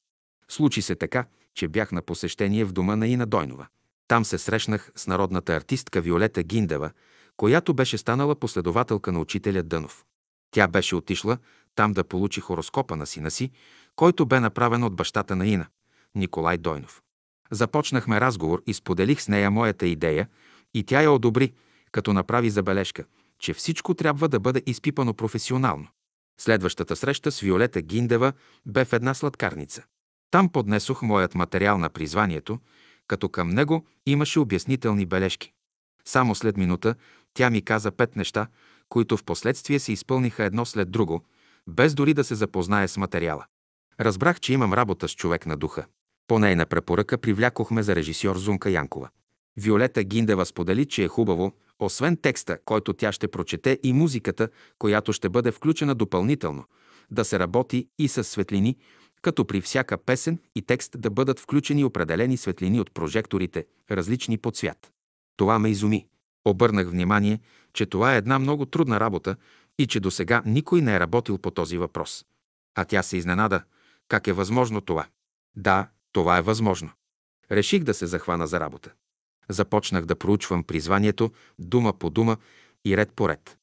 [0.48, 1.24] Случи се така,
[1.54, 3.66] че бях на посещение в дома на Ина Дойнова.
[4.08, 6.90] Там се срещнах с народната артистка Виолета Гиндева,
[7.36, 10.04] която беше станала последователка на учителя Дънов.
[10.50, 11.38] Тя беше отишла
[11.74, 13.50] там да получи хороскопа на сина си,
[13.96, 15.66] който бе направен от бащата на Ина,
[16.14, 17.02] Николай Дойнов.
[17.50, 20.28] Започнахме разговор и споделих с нея моята идея
[20.74, 21.52] и тя я одобри,
[21.92, 23.04] като направи забележка,
[23.38, 25.88] че всичко трябва да бъде изпипано професионално.
[26.40, 28.32] Следващата среща с Виолета Гиндева
[28.66, 29.84] бе в една сладкарница.
[30.30, 32.58] Там поднесох моят материал на призванието,
[33.08, 35.52] като към него имаше обяснителни бележки.
[36.04, 36.94] Само след минута
[37.34, 38.46] тя ми каза пет неща,
[38.88, 41.24] които в последствие се изпълниха едно след друго,
[41.66, 43.46] без дори да се запознае с материала.
[44.00, 45.86] Разбрах, че имам работа с човек на духа.
[46.28, 49.08] По нейна препоръка привлякохме за режисьор Зунка Янкова.
[49.56, 55.12] Виолета Гиндева сподели, че е хубаво, освен текста, който тя ще прочете и музиката, която
[55.12, 56.64] ще бъде включена допълнително,
[57.10, 58.76] да се работи и с светлини,
[59.22, 64.50] като при всяка песен и текст да бъдат включени определени светлини от прожекторите, различни по
[64.50, 64.92] цвят.
[65.36, 66.06] Това ме изуми.
[66.44, 67.40] Обърнах внимание,
[67.72, 69.36] че това е една много трудна работа
[69.78, 72.24] и че до сега никой не е работил по този въпрос.
[72.74, 73.62] А тя се изненада.
[74.08, 75.06] Как е възможно това?
[75.56, 76.90] Да, това е възможно.
[77.50, 78.92] Реших да се захвана за работа.
[79.48, 82.36] Започнах да проучвам призванието дума по дума
[82.84, 83.58] и ред по ред.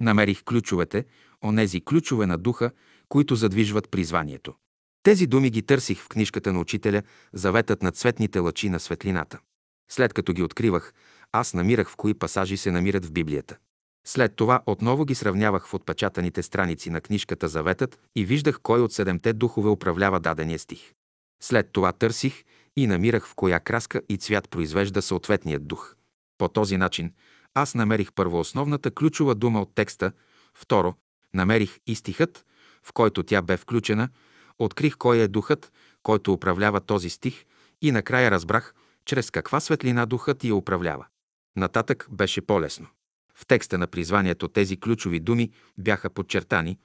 [0.00, 1.04] Намерих ключовете,
[1.44, 2.70] онези ключове на духа,
[3.08, 4.54] които задвижват призванието.
[5.02, 9.38] Тези думи ги търсих в книжката на учителя «Заветът на цветните лъчи на светлината».
[9.90, 10.94] След като ги откривах,
[11.32, 13.56] аз намирах в кои пасажи се намират в Библията.
[14.08, 18.92] След това отново ги сравнявах в отпечатаните страници на книжката Заветът и виждах кой от
[18.92, 20.92] седемте духове управлява дадения стих.
[21.42, 22.44] След това търсих
[22.76, 25.94] и намирах в коя краска и цвят произвежда съответният дух.
[26.38, 27.12] По този начин
[27.54, 30.12] аз намерих първо основната ключова дума от текста,
[30.54, 30.94] второ,
[31.34, 32.44] намерих и стихът,
[32.82, 34.08] в който тя бе включена,
[34.58, 37.44] открих кой е духът, който управлява този стих
[37.82, 41.06] и накрая разбрах, чрез каква светлина духът я управлява.
[41.56, 42.86] Нататък беше по-лесно.
[43.36, 46.78] В текста на призванието тези ключови думи бяха подчертани,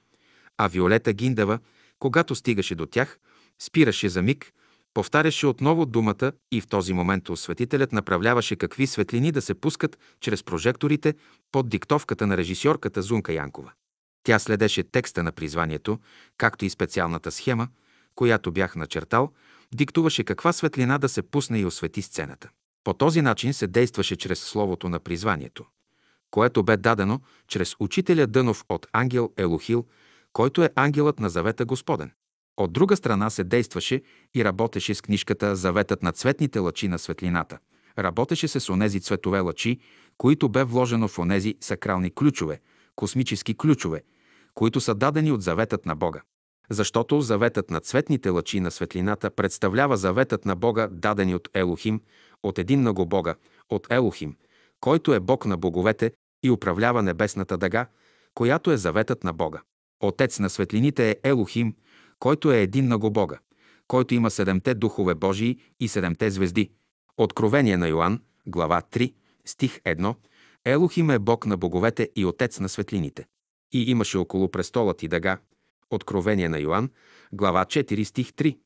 [0.58, 1.60] а Виолета Гиндава,
[2.00, 3.20] когато стигаше до тях,
[3.60, 4.54] спираше за миг,
[4.94, 10.44] повтаряше отново думата и в този момент осветителят направляваше какви светлини да се пускат чрез
[10.44, 11.14] прожекторите
[11.52, 13.72] под диктовката на режисьорката Зунка Янкова.
[14.24, 16.00] Тя следеше текста на призванието,
[16.38, 17.68] както и специалната схема,
[18.16, 19.32] която бях начертал,
[19.74, 22.50] диктуваше каква светлина да се пусне и освети сцената.
[22.84, 25.66] По този начин се действаше чрез словото на призванието,
[26.32, 29.86] което бе дадено чрез учителя Дънов от ангел Елохил,
[30.34, 32.12] който е ангелът на завета Господен.
[32.58, 34.02] От друга страна се действаше
[34.36, 37.58] и работеше с книжката Заветът на цветните лъчи на светлината.
[38.00, 39.80] Работеше се с онези цветове лъчи,
[40.18, 42.60] които бе вложено в онези сакрални ключове,
[42.96, 44.04] космически ключове,
[44.54, 46.22] които са дадени от заветът на Бога.
[46.70, 52.02] Защото заветът на цветните лъчи на светлината представлява заветът на Бога, дадени от Елохим,
[52.44, 53.36] от един много Бога,
[53.70, 54.36] от Елохим,
[54.80, 56.12] който е Бог на боговете
[56.44, 57.88] и управлява небесната дъга,
[58.34, 59.62] която е заветът на Бога.
[60.00, 61.76] Отец на светлините е Елохим,
[62.20, 63.40] който е един много Бога,
[63.88, 66.72] който има седемте духове Божии и седемте звезди.
[67.18, 69.14] Откровение на Йоанн, глава 3,
[69.46, 70.16] стих 1.
[70.66, 73.26] Елохим е Бог на боговете и Отец на светлините.
[73.74, 75.38] И имаше около престолът и дъга.
[75.90, 76.90] Откровение на Йоанн,
[77.34, 78.58] глава 4, стих 3.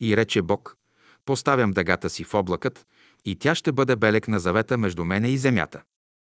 [0.00, 0.76] И рече Бог,
[1.24, 2.86] поставям дъгата си в облакът,
[3.24, 5.82] и тя ще бъде белек на завета между мене и земята.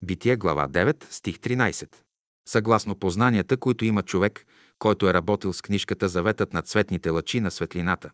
[0.04, 1.96] Битие, глава 9, стих 13.
[2.50, 4.46] Съгласно познанията, които има човек,
[4.80, 8.12] който е работил с книжката Заветът на цветните лъчи на светлината,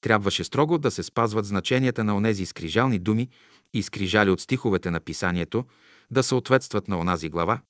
[0.00, 3.28] трябваше строго да се спазват значенията на онези скрижални думи
[3.74, 5.64] и скрижали от стиховете на писанието,
[6.10, 7.60] да съответстват на онази глава,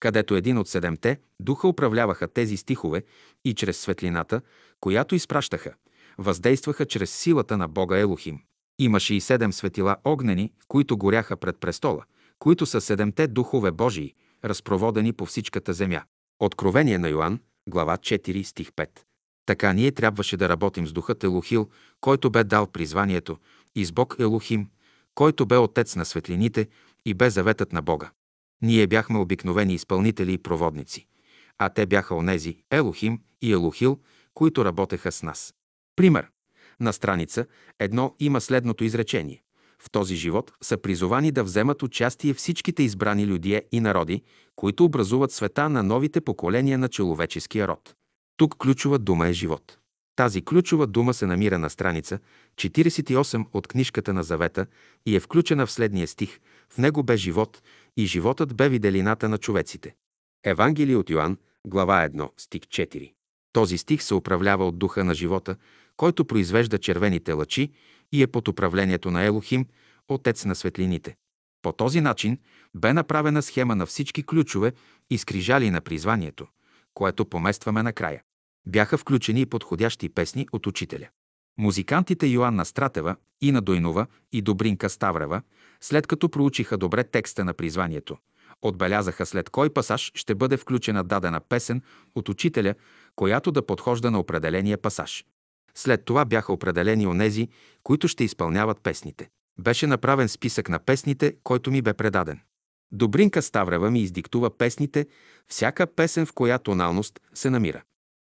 [0.00, 3.02] където един от седемте духа управляваха тези стихове
[3.44, 4.40] и чрез светлината,
[4.80, 5.74] която изпращаха,
[6.18, 8.40] въздействаха чрез силата на Бога Елохим.
[8.78, 12.04] Имаше и седем светила огнени, които горяха пред престола,
[12.38, 14.14] които са седемте духове Божии,
[14.44, 16.02] разпроводени по всичката земя.
[16.40, 18.88] Откровение на Йоанн, глава 4, стих 5.
[19.46, 21.68] Така ние трябваше да работим с духът Елохил,
[22.00, 23.38] който бе дал призванието,
[23.74, 24.68] и с Бог Елохим,
[25.14, 26.68] който бе отец на светлините
[27.04, 28.10] и бе заветът на Бога.
[28.62, 31.06] Ние бяхме обикновени изпълнители и проводници,
[31.58, 33.98] а те бяха онези Елохим и Елохил,
[34.34, 35.54] които работеха с нас.
[35.96, 36.28] Пример.
[36.80, 37.46] На страница
[37.78, 39.42] едно има следното изречение.
[39.82, 44.22] В този живот са призовани да вземат участие всичките избрани людие и народи,
[44.56, 47.94] които образуват света на новите поколения на човеческия род.
[48.36, 49.78] Тук ключова дума е живот.
[50.16, 52.18] Тази ключова дума се намира на страница
[52.54, 54.66] 48 от книжката на Завета
[55.06, 56.38] и е включена в следния стих.
[56.72, 57.62] В него бе живот
[57.96, 59.94] и животът бе виделината на човеците.
[60.44, 63.12] Евангелие от Йоанн, глава 1, стих 4.
[63.52, 65.56] Този стих се управлява от духа на живота,
[65.96, 67.72] който произвежда червените лъчи
[68.12, 69.66] и е под управлението на Елохим,
[70.08, 71.16] Отец на светлините.
[71.62, 72.38] По този начин
[72.74, 74.72] бе направена схема на всички ключове
[75.10, 76.46] и скрижали на призванието,
[76.94, 78.22] което поместваме накрая.
[78.66, 81.08] Бяха включени и подходящи песни от учителя.
[81.58, 85.42] Музикантите Йоанна Стратева, Ина Дойнова и Добринка Ставрева,
[85.80, 88.16] след като проучиха добре текста на призванието,
[88.62, 91.82] отбелязаха след кой пасаж ще бъде включена дадена песен
[92.14, 92.74] от учителя,
[93.16, 95.24] която да подхожда на определения пасаж.
[95.78, 97.48] След това бяха определени онези,
[97.82, 99.28] които ще изпълняват песните.
[99.60, 102.40] Беше направен списък на песните, който ми бе предаден.
[102.92, 105.06] Добринка Ставрева ми издиктува песните,
[105.48, 107.82] всяка песен в коя тоналност се намира.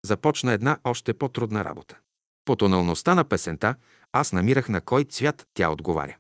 [0.04, 1.98] Започна една още по-трудна работа.
[2.44, 3.74] По тоналността на песента
[4.12, 6.16] аз намирах на кой цвят тя отговаря.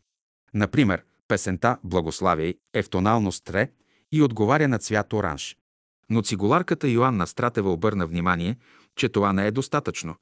[0.54, 3.70] Например, песента «Благославяй» е в тоналност ре
[4.12, 5.56] и отговаря на цвят оранж.
[6.08, 8.56] Но цигуларката Йоанна Стратева обърна внимание,
[8.96, 10.16] че това не е достатъчно,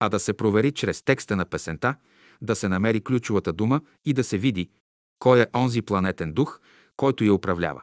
[0.00, 1.94] а да се провери чрез текста на песента,
[2.42, 4.70] да се намери ключовата дума и да се види
[5.18, 6.60] кой е онзи планетен дух,
[6.96, 7.82] който я управлява.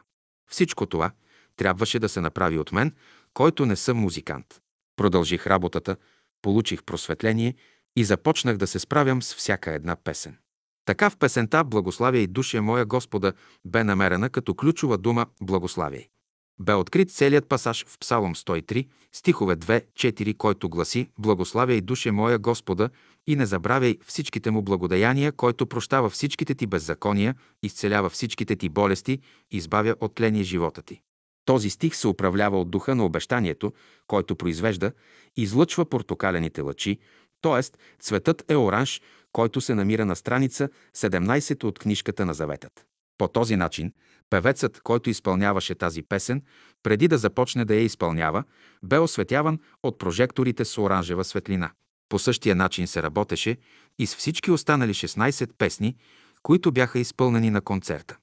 [0.50, 1.10] Всичко това
[1.56, 2.94] трябваше да се направи от мен,
[3.34, 4.60] който не съм музикант.
[4.96, 5.96] Продължих работата,
[6.42, 7.54] получих просветление
[7.96, 10.38] и започнах да се справям с всяка една песен.
[10.84, 13.32] Така в песента «Благославяй душе моя Господа»
[13.64, 16.08] бе намерена като ключова дума «Благославяй».
[16.60, 22.90] Бе открит целият пасаж в Псалом 103, стихове 2-4, който гласи «Благославяй душе моя Господа
[23.26, 29.18] и не забравяй всичките му благодеяния, който прощава всичките ти беззакония, изцелява всичките ти болести,
[29.50, 31.00] избавя от тление живота ти».
[31.44, 33.72] Този стих се управлява от духа на обещанието,
[34.06, 34.92] който произвежда,
[35.36, 36.98] излъчва портокалените лъчи,
[37.42, 37.62] т.е.
[38.00, 39.02] цветът е оранж,
[39.32, 42.86] който се намира на страница 17 от книжката на Заветът.
[43.18, 43.92] По този начин,
[44.30, 46.42] певецът, който изпълняваше тази песен,
[46.82, 48.44] преди да започне да я изпълнява,
[48.82, 51.70] бе осветяван от прожекторите с оранжева светлина.
[52.08, 53.56] По същия начин се работеше
[53.98, 55.96] и с всички останали 16 песни,
[56.42, 58.16] които бяха изпълнени на концерта.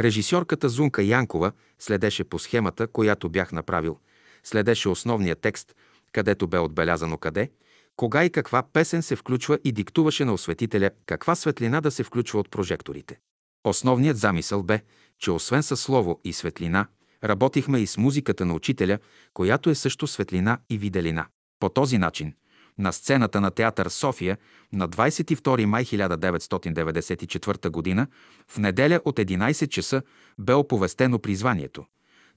[0.00, 3.98] Режисьорката Зунка Янкова следеше по схемата, която бях направил.
[4.44, 5.74] Следеше основния текст,
[6.12, 7.50] където бе отбелязано къде,
[7.96, 12.40] кога и каква песен се включва и диктуваше на осветителя каква светлина да се включва
[12.40, 13.18] от прожекторите.
[13.64, 14.82] Основният замисъл бе,
[15.22, 16.86] че освен със слово и светлина,
[17.24, 18.98] работихме и с музиката на учителя,
[19.34, 21.26] която е също светлина и виделина.
[21.60, 22.34] По този начин,
[22.78, 24.38] на сцената на театър София
[24.72, 28.06] на 22 май 1994 г.
[28.48, 30.02] в неделя от 11 часа
[30.38, 31.84] бе оповестено призванието,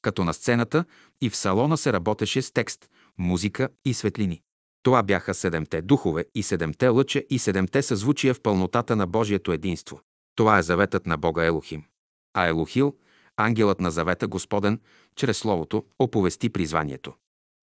[0.02, 0.86] като на сцената
[1.22, 4.42] и в салона се работеше с текст, музика и светлини.
[4.84, 10.02] Това бяха седемте духове и седемте лъча и седемте съзвучия в пълнотата на Божието единство.
[10.36, 11.84] Това е заветът на Бога Елохим.
[12.38, 12.96] А Елохил,
[13.38, 14.80] ангелът на завета Господен,
[15.16, 17.14] чрез Словото, оповести призванието.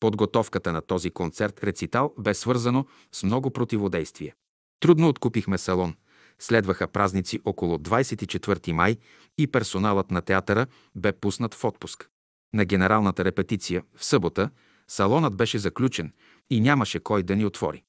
[0.00, 4.34] Подготовката на този концерт рецитал бе свързано с много противодействие.
[4.80, 5.94] Трудно откупихме салон.
[6.38, 8.96] Следваха празници около 24 май
[9.38, 10.66] и персоналът на театъра
[10.96, 12.10] бе пуснат в отпуск.
[12.54, 14.50] На генералната репетиция в събота
[14.88, 16.12] салонът беше заключен
[16.50, 17.82] и нямаше кой да ни отвори.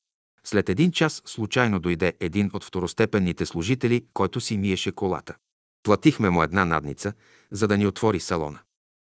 [0.43, 5.35] След един час случайно дойде един от второстепенните служители, който си миеше колата.
[5.83, 7.13] Платихме му една надница,
[7.51, 8.59] за да ни отвори салона.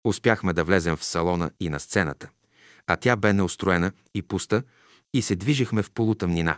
[0.04, 2.30] Успяхме да влезем в салона и на сцената
[2.88, 4.64] а тя бе неустроена и пуста
[5.14, 6.58] и се движихме в полутъмнина,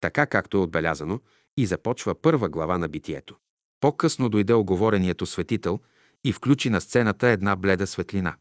[0.00, 1.20] така както е отбелязано
[1.56, 3.36] и започва първа глава на битието.
[3.80, 5.80] По-късно дойде оговорението светител
[6.24, 8.36] и включи на сцената една бледа светлина.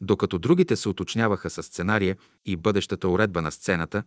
[0.00, 2.16] Докато другите се уточняваха с сценария
[2.46, 4.02] и бъдещата уредба на сцената,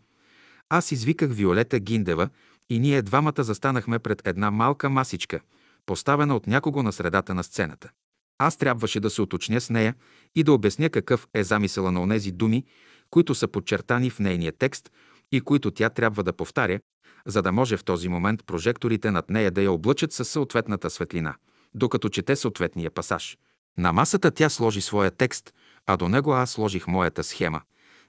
[0.70, 2.30] аз извиках Виолета Гиндева
[2.70, 5.40] и ние двамата застанахме пред една малка масичка,
[5.86, 7.90] поставена от някого на средата на сцената.
[8.38, 9.96] Аз трябваше да се уточня с нея
[10.36, 12.66] и да обясня какъв е замисъла на онези думи,
[13.10, 14.92] които са подчертани в нейния текст
[15.32, 16.80] и които тя трябва да повтаря,
[17.26, 21.36] за да може в този момент прожекторите над нея да я облъчат със съответната светлина,
[21.74, 23.38] докато чете съответния пасаж.
[23.78, 25.54] На масата тя сложи своя текст,
[25.86, 27.62] а до него аз сложих моята схема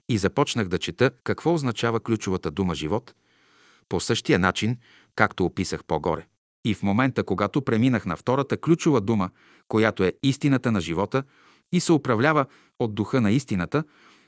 [0.08, 3.14] и започнах да чета какво означава ключовата дума живот,
[3.88, 4.76] по същия начин,
[5.14, 6.26] както описах по-горе.
[6.64, 9.30] И в момента, когато преминах на втората ключова дума,
[9.68, 11.22] която е истината на живота
[11.72, 12.46] и се управлява
[12.78, 13.84] от духа на истината,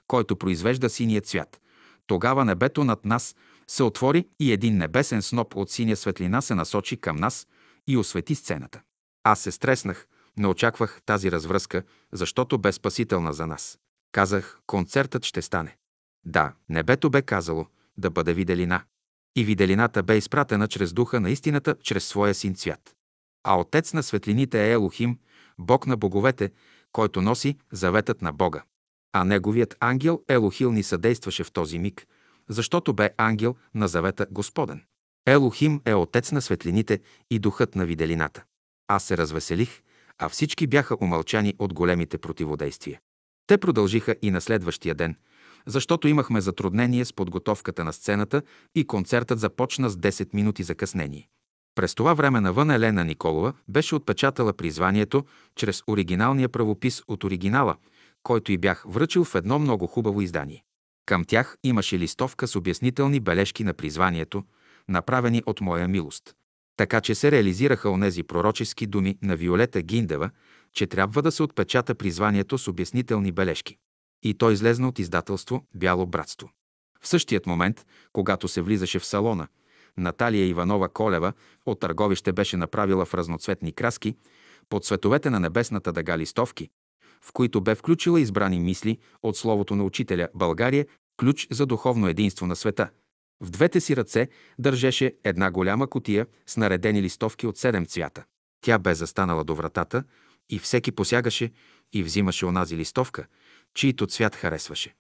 [0.07, 1.61] който произвежда синия цвят,
[2.07, 6.97] тогава небето над нас се отвори и един небесен сноп от синя светлина се насочи
[6.97, 7.47] към нас
[7.87, 8.83] и освети сцената.
[9.25, 10.07] Аз се стреснах,
[10.37, 11.83] не очаквах тази развръзка,
[12.13, 13.79] защото бе спасителна за нас.
[14.13, 15.77] Казах, концертът ще стане.
[16.25, 17.67] Да, небето бе казало
[17.97, 18.83] да бъде виделина.
[19.37, 22.95] И виделината бе изпратена чрез духа на истината, чрез своя син цвят.
[23.45, 25.19] А отец на светлините е Елохим,
[25.59, 26.51] Бог на боговете,
[26.93, 28.63] който носи заветът на Бога.
[29.13, 32.07] А неговият ангел Елохил ни съдействаше в този миг,
[32.49, 34.85] защото бе ангел на завета Господен.
[35.27, 38.45] Елохим е отец на светлините и духът на виделината.
[38.89, 39.83] Аз се развеселих,
[40.19, 43.01] а всички бяха умълчани от големите противодействия.
[43.47, 45.17] Те продължиха и на следващия ден,
[45.67, 48.43] защото имахме затруднение с подготовката на сцената
[48.75, 51.29] и концертът започна с 10 минути закъснение.
[51.75, 55.25] През това време навън Елена Николова беше отпечатала призванието
[55.57, 57.77] чрез оригиналния правопис от оригинала,
[58.23, 60.65] който и бях връчил в едно много хубаво издание.
[61.07, 64.45] Към тях имаше листовка с обяснителни бележки на призванието,
[64.89, 66.35] направени от моя милост.
[66.77, 70.31] Така че се реализираха онези пророчески думи на Виолета Гиндева,
[70.73, 73.77] че трябва да се отпечата призванието с обяснителни бележки.
[74.25, 76.51] И то излезна от издателство Бяло братство.
[77.01, 79.49] В същият момент, когато се влизаше в салона,
[79.97, 81.33] Наталия Иванова Колева
[81.67, 84.17] от търговище беше направила в разноцветни краски
[84.69, 86.71] под цветовете на небесната дъга листовки,
[87.23, 90.87] в които бе включила избрани мисли от словото на учителя България
[91.21, 92.91] ключ за духовно единство на света.
[93.41, 98.25] В двете си ръце държеше една голяма котия с наредени листовки от седем цвята.
[98.61, 100.05] Тя бе застанала до вратата
[100.51, 101.51] и всеки посягаше
[101.93, 103.27] и взимаше онази листовка,
[103.75, 104.95] чието цвят харесваше.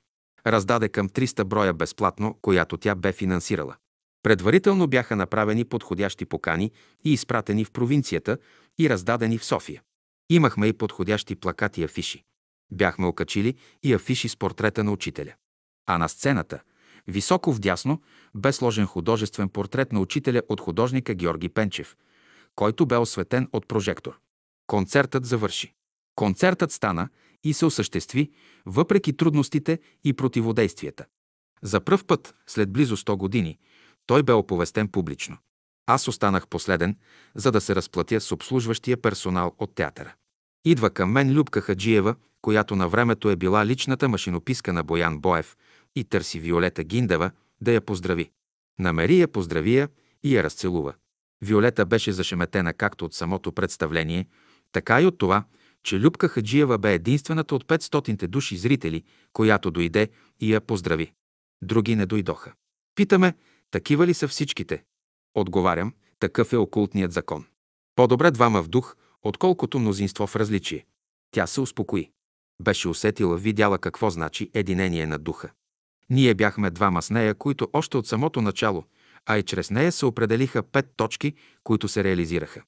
[0.46, 3.76] Раздаде към 300 броя безплатно, която тя бе финансирала.
[4.22, 6.72] Предварително бяха направени подходящи покани
[7.04, 8.38] и изпратени в провинцията
[8.78, 9.82] и раздадени в София.
[10.30, 12.24] Имахме и подходящи плакати и афиши.
[12.72, 15.34] Бяхме окачили и афиши с портрета на учителя.
[15.86, 16.60] А на сцената,
[17.08, 18.02] високо вдясно,
[18.34, 21.96] бе сложен художествен портрет на учителя от художника Георги Пенчев,
[22.54, 24.18] който бе осветен от прожектор.
[24.66, 25.74] Концертът завърши.
[26.14, 27.08] Концертът стана
[27.44, 28.30] и се осъществи,
[28.66, 31.04] въпреки трудностите и противодействията.
[31.62, 33.58] За пръв път, след близо 100 години,
[34.06, 35.38] той бе оповестен публично.
[35.86, 36.96] Аз останах последен,
[37.34, 40.14] за да се разплатя с обслужващия персонал от театъра.
[40.64, 45.56] Идва към мен Любка Хаджиева, която на времето е била личната машинописка на Боян Боев
[45.96, 47.30] и търси Виолета Гиндева
[47.60, 48.30] да я поздрави.
[48.78, 49.88] Намери я, поздрави я
[50.22, 50.94] и я разцелува.
[51.42, 54.26] Виолета беше зашеметена както от самото представление,
[54.72, 55.44] така и от това,
[55.84, 60.08] че Любка Хаджиева бе единствената от 500 души зрители, която дойде
[60.40, 61.12] и я поздрави.
[61.62, 62.52] Други не дойдоха.
[62.94, 63.34] Питаме,
[63.70, 64.84] такива ли са всичките?
[65.34, 67.44] Отговарям, такъв е окултният закон.
[67.96, 70.86] По-добре двама в дух, отколкото мнозинство в различие.
[71.30, 72.10] Тя се успокои.
[72.62, 75.50] Беше усетила, видяла какво значи единение на духа.
[76.10, 78.84] Ние бяхме двама с нея, които още от самото начало,
[79.26, 82.62] а и чрез нея се определиха пет точки, които се реализираха.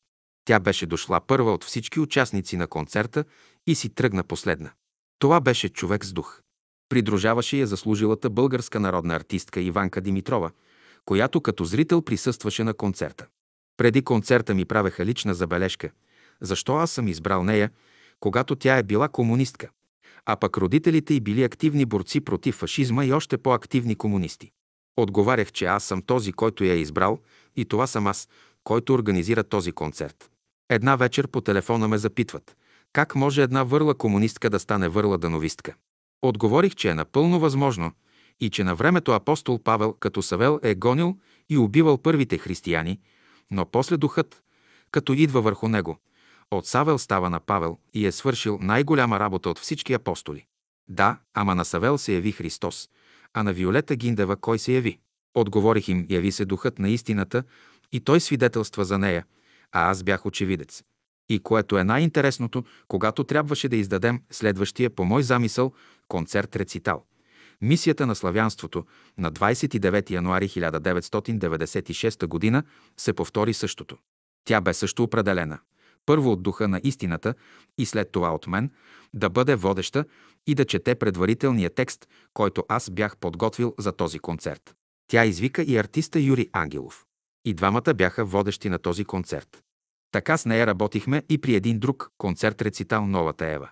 [0.46, 3.24] Тя беше дошла първа от всички участници на концерта
[3.66, 4.70] и си тръгна последна.
[5.18, 6.40] Това беше човек с дух.
[6.88, 10.50] Придружаваше я заслужилата българска народна артистка Иванка Димитрова,
[11.04, 13.26] която като зрител присъстваше на концерта.
[13.76, 15.90] Преди концерта ми правеха лична забележка,
[16.40, 17.70] защо аз съм избрал нея,
[18.20, 19.68] когато тя е била комунистка,
[20.26, 24.50] а пък родителите й били активни борци против фашизма и още по-активни комунисти.
[24.96, 27.18] Отговарях, че аз съм този, който я е избрал
[27.56, 28.28] и това съм аз,
[28.64, 30.30] който организира този концерт.
[30.70, 32.56] Една вечер по телефона ме запитват,
[32.92, 35.74] как може една върла комунистка да стане върла дановистка.
[36.22, 37.92] Отговорих, че е напълно възможно
[38.40, 41.16] и че на времето апостол Павел като Савел е гонил
[41.48, 43.00] и убивал първите християни,
[43.50, 44.42] но после духът,
[44.90, 45.98] като идва върху него,
[46.50, 50.46] от Савел става на Павел и е свършил най-голяма работа от всички апостоли.
[50.88, 52.88] Да, ама на Савел се яви Христос,
[53.34, 54.98] а на Виолета Гиндева кой се яви?
[55.34, 57.42] Отговорих им, яви се духът на истината
[57.92, 59.24] и той свидетелства за нея,
[59.72, 60.82] а аз бях очевидец.
[61.28, 65.72] И което е най-интересното, когато трябваше да издадем следващия по мой замисъл
[66.08, 67.04] концерт-рецитал.
[67.60, 68.84] Мисията на славянството
[69.18, 72.62] на 29 януари 1996 г.
[72.96, 73.96] се повтори същото.
[74.44, 75.58] Тя бе също определена.
[76.06, 77.34] Първо от духа на истината
[77.78, 78.70] и след това от мен,
[79.14, 80.04] да бъде водеща
[80.46, 84.74] и да чете предварителния текст, който аз бях подготвил за този концерт.
[85.08, 87.06] Тя извика и артиста Юри Ангелов.
[87.46, 89.62] И двамата бяха водещи на този концерт.
[90.12, 93.70] Така с нея работихме и при един друг концерт-рецитал Новата Ева.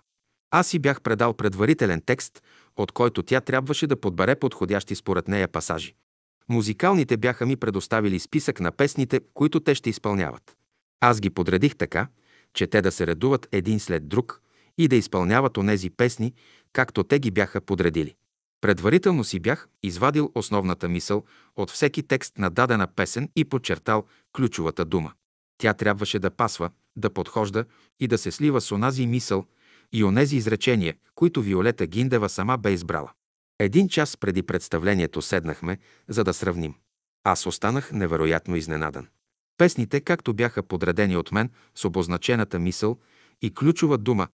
[0.51, 2.43] Аз си бях предал предварителен текст,
[2.77, 5.95] от който тя трябваше да подбере подходящи според нея пасажи.
[6.49, 10.57] Музикалните бяха ми предоставили списък на песните, които те ще изпълняват.
[11.01, 12.09] Аз ги подредих така,
[12.53, 14.41] че те да се редуват един след друг
[14.79, 16.35] и да изпълняват онези песни,
[16.73, 18.15] както те ги бяха подредили.
[18.65, 21.25] Предварително си бях извадил основната мисъл
[21.57, 24.05] от всеки текст на дадена песен и подчертал
[24.37, 25.13] ключовата дума.
[25.59, 27.65] Тя трябваше да пасва, да подхожда
[28.01, 29.45] и да се слива с онази мисъл
[29.93, 33.13] и онези изречения, които Виолета Гиндева сама бе избрала.
[33.59, 36.75] Един час преди представлението седнахме, за да сравним.
[37.25, 39.07] Аз останах невероятно изненадан.
[39.59, 42.99] Песните, както бяха подредени от мен с обозначената мисъл
[43.43, 44.29] и ключова дума,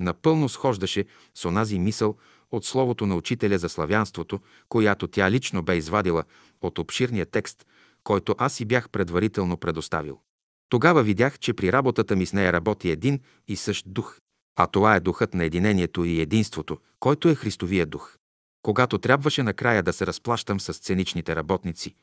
[0.00, 2.16] напълно схождаше с онази мисъл
[2.50, 6.24] от словото на учителя за славянството, която тя лично бе извадила
[6.60, 7.66] от обширния текст,
[8.04, 10.20] който аз си бях предварително предоставил.
[10.68, 14.18] Тогава видях, че при работата ми с нея работи един и същ дух,
[14.56, 18.16] а това е духът на единението и единството, който е Христовия дух.
[18.62, 21.94] Когато трябваше накрая да се разплащам с сценичните работници,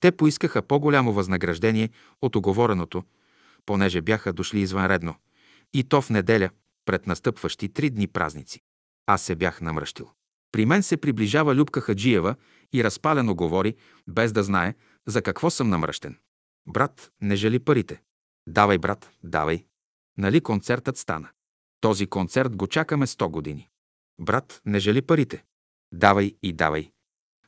[0.00, 1.90] те поискаха по-голямо възнаграждение
[2.22, 3.02] от оговореното,
[3.66, 5.14] понеже бяха дошли извънредно.
[5.74, 6.50] И то в неделя,
[6.84, 8.60] пред настъпващи три дни празници.
[9.10, 10.10] Аз се бях намръщил.
[10.52, 12.34] При мен се приближава Любка Хаджиева
[12.72, 13.76] и разпалено говори,
[14.08, 14.74] без да знае
[15.06, 16.18] за какво съм намръщен.
[16.68, 18.02] Брат, не жали парите.
[18.48, 19.64] Давай, брат, давай.
[20.18, 21.28] Нали концертът стана?
[21.80, 23.68] Този концерт го чакаме 100 години.
[24.20, 25.44] Брат, не жали парите.
[25.92, 26.90] Давай и давай.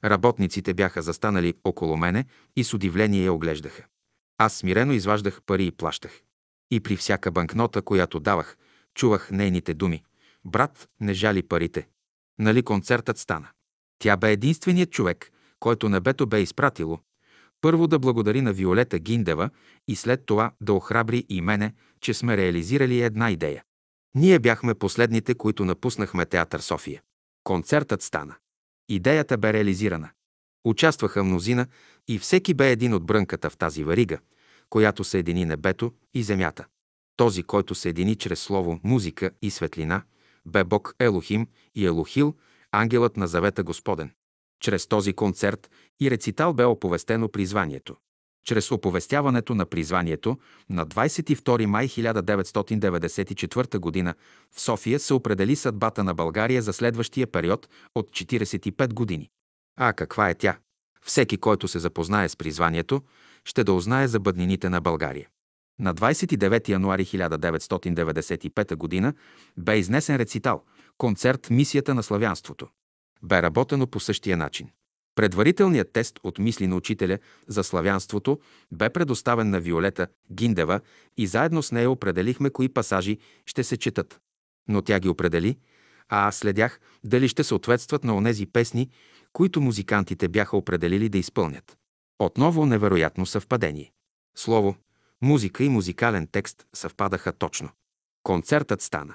[0.05, 2.25] Работниците бяха застанали около мене
[2.57, 3.87] и с удивление я оглеждаха.
[4.39, 6.23] Аз смирено изваждах пари и плащах.
[6.71, 8.57] И при всяка банкнота, която давах,
[8.95, 10.03] чувах нейните думи.
[10.45, 11.89] Брат, не жали парите.
[12.39, 13.49] Нали концертът стана?
[13.99, 15.31] Тя бе единственият човек,
[15.61, 17.01] който небето бе изпратило.
[17.61, 19.51] Първо да благодари на Виолета Гиндева
[19.89, 23.65] и след това да охрабри и мене, че сме реализирали една идея.
[24.15, 27.03] Ние бяхме последните, които напуснахме театър София.
[27.45, 28.35] Концертът стана.
[28.89, 30.11] Идеята бе реализирана.
[30.65, 31.67] Участваха мнозина
[32.09, 34.19] и всеки бе един от брънката в тази варига,
[34.71, 36.67] която съедини небето и земята.
[37.17, 40.03] Този, който се едини чрез слово, музика и светлина,
[40.47, 42.35] бе Бог Елохим и Елохил,
[42.73, 44.11] ангелът на завета Господен.
[44.61, 45.71] Чрез този концерт
[46.01, 47.97] и рецитал бе оповестено призванието.
[48.45, 50.39] Чрез оповестяването на призванието
[50.71, 54.15] на 22 май 1994 г.
[54.53, 59.31] в София се определи съдбата на България за следващия период от 45 години.
[59.77, 60.59] А каква е тя?
[61.05, 63.03] Всеки, който се запознае с призванието,
[63.45, 65.29] ще да узнае за бъднините на България.
[65.83, 69.13] На 29 януари 1995 г.
[69.57, 70.65] бе изнесен рецитал,
[70.99, 72.69] концерт «Мисията на славянството».
[73.23, 74.69] Бе работено по същия начин.
[75.15, 78.41] Предварителният тест от мисли на учителя за славянството
[78.73, 80.81] бе предоставен на Виолета Гиндева
[81.17, 84.21] и заедно с нея определихме кои пасажи ще се четат.
[84.69, 85.59] Но тя ги определи,
[86.09, 88.91] а аз следях дали ще съответстват на онези песни,
[89.33, 91.77] които музикантите бяха определили да изпълнят.
[92.19, 93.93] Отново невероятно съвпадение.
[94.37, 94.77] Слово,
[95.23, 97.71] музика и музикален текст съвпадаха точно.
[98.23, 99.15] Концертът стана.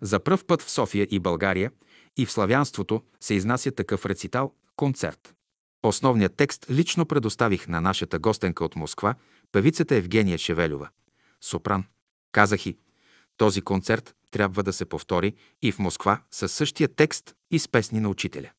[0.00, 1.70] За пръв път в София и България
[2.16, 5.34] и в славянството се изнася такъв рецитал концерт.
[5.82, 9.14] Основният текст лично предоставих на нашата гостенка от Москва,
[9.52, 10.88] певицата Евгения Шевелева.
[11.40, 11.84] Сопран.
[12.32, 12.78] Казах и,
[13.36, 18.00] този концерт трябва да се повтори и в Москва със същия текст и с песни
[18.00, 18.50] на учителя.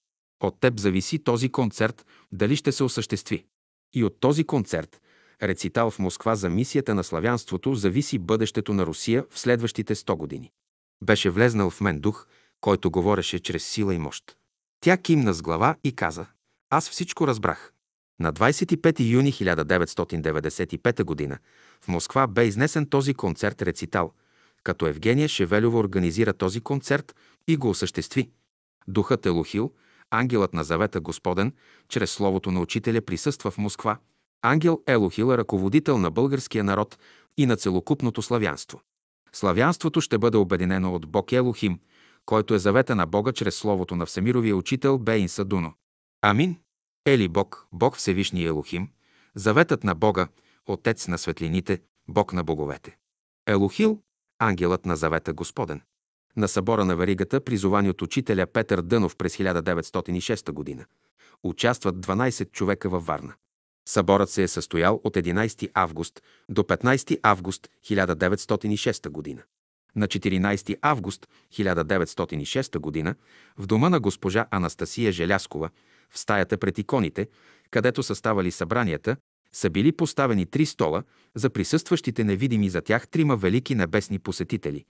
[0.44, 3.46] От теб зависи този концерт дали ще се осъществи.
[3.94, 5.02] И от този концерт,
[5.44, 10.52] рецитал в Москва за мисията на славянството, зависи бъдещето на Русия в следващите 100 години.
[11.04, 12.28] Беше влезнал в мен дух,
[12.62, 14.38] който говореше чрез сила и мощ.
[14.82, 16.26] Тя кимна с глава и каза,
[16.70, 17.74] аз всичко разбрах.
[18.20, 21.40] На 25 юни 1995 г.
[21.82, 24.14] в Москва бе изнесен този концерт-рецитал,
[24.64, 27.16] като Евгения Шевелева организира този концерт
[27.48, 28.30] и го осъществи.
[28.88, 29.72] Духът Елохил,
[30.12, 31.54] ангелът на завета Господен,
[31.90, 33.98] чрез словото на учителя присъства в Москва.
[34.44, 36.98] Ангел Елохил е ръководител на българския народ
[37.38, 38.82] и на целокупното славянство.
[39.32, 41.80] Славянството ще бъде обединено от Бог Елохим–
[42.26, 45.74] който е завета на Бога чрез словото на Всемировия учител Бейн Садуно.
[46.22, 46.58] Амин.
[47.06, 48.90] Ели Бог, Бог Всевишния Елохим,
[49.36, 50.28] заветът на Бога,
[50.66, 52.98] Отец на светлините, Бог на боговете.
[53.48, 54.00] Елохил,
[54.40, 55.82] ангелът на завета Господен.
[56.36, 60.86] На събора на Веригата, призовани от учителя Петър Дънов през 1906 година,
[61.44, 63.34] участват 12 човека във Варна.
[63.90, 69.42] Съборът се е състоял от 11 август до 15 август 1906 година.
[69.96, 73.16] На 14 август 1906 г.
[73.58, 75.70] в дома на госпожа Анастасия Желяскова,
[76.10, 77.28] в стаята пред иконите,
[77.72, 79.18] където са ставали събранията,
[79.54, 81.04] са били поставени три стола
[81.36, 84.86] за присъстващите невидими за тях трима велики небесни посетители,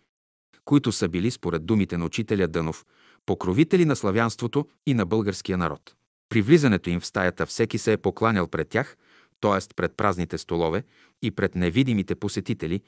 [0.65, 2.85] които са били, според думите на учителя Дънов,
[3.25, 5.95] покровители на славянството и на българския народ.
[6.33, 8.97] При влизането им в стаята всеки се е покланял пред тях,
[9.41, 9.73] т.е.
[9.75, 10.83] пред празните столове
[11.21, 12.81] и пред невидимите посетители,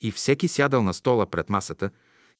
[0.00, 1.90] и всеки сядал на стола пред масата,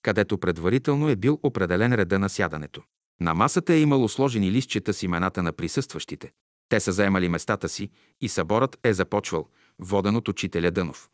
[0.02, 2.82] където предварително е бил определен реда на сядането.
[3.20, 6.30] На масата е имало сложени листчета с имената на присъстващите.
[6.68, 7.90] Те са заемали местата си
[8.20, 9.48] и съборът е започвал,
[9.78, 11.08] воден от учителя Дънов.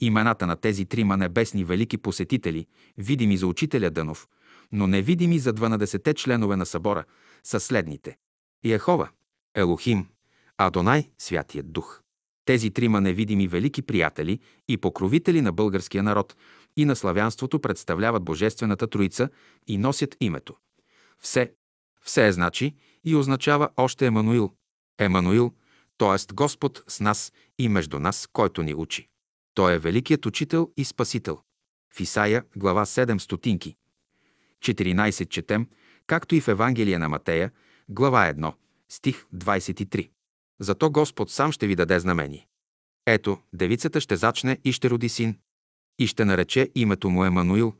[0.00, 2.66] Имената на тези трима небесни велики посетители,
[2.98, 4.28] видими за учителя Дънов,
[4.72, 7.04] но невидими за 12-те членове на събора,
[7.44, 8.16] са следните.
[8.64, 9.08] Яхова,
[9.54, 10.08] Елохим,
[10.58, 12.02] Адонай, Святият Дух.
[12.44, 16.36] Тези трима невидими велики приятели и покровители на българския народ
[16.76, 19.28] и на славянството представляват Божествената Троица
[19.66, 20.56] и носят името.
[21.18, 21.52] Все.
[22.04, 24.52] Все е значи и означава още Емануил.
[24.98, 25.52] Емануил,
[25.98, 26.34] т.е.
[26.34, 29.08] Господ с нас и между нас, който ни учи.
[29.54, 31.40] Той е великият учител и спасител.
[31.94, 33.76] В Исаия, глава 7 стотинки.
[34.60, 35.66] 14 четем,
[36.06, 37.50] както и в Евангелие на Матея,
[37.88, 38.54] глава 1,
[38.88, 40.10] стих 23.
[40.60, 42.46] Зато Господ сам ще ви даде знамение.
[43.06, 45.38] Ето, девицата ще зачне и ще роди син,
[45.98, 47.74] и ще нарече името му Емануил,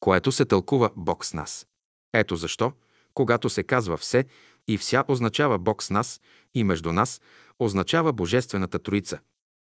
[0.00, 1.66] което се тълкува Бог с нас.
[2.12, 2.72] Ето защо,
[3.14, 4.24] когато се казва все
[4.68, 6.20] и вся означава Бог с нас
[6.54, 7.20] и между нас
[7.58, 9.18] означава Божествената Троица.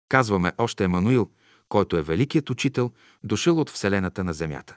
[0.09, 1.31] Казваме още Емануил,
[1.69, 2.93] който е великият учител,
[3.25, 4.77] дошъл от Вселената на Земята.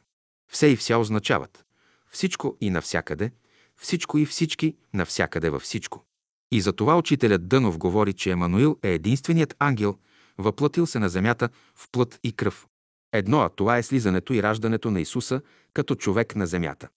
[0.51, 1.63] Все и вся означават
[2.11, 3.31] всичко и навсякъде,
[3.81, 6.05] всичко и всички, навсякъде във всичко.
[6.51, 9.97] И за това учителят Дънов говори, че Емануил е единственият ангел,
[10.37, 12.67] въплътил се на земята в плът и кръв.
[13.13, 15.41] Едно, а това е слизането и раждането на Исуса
[15.73, 16.87] като човек на земята.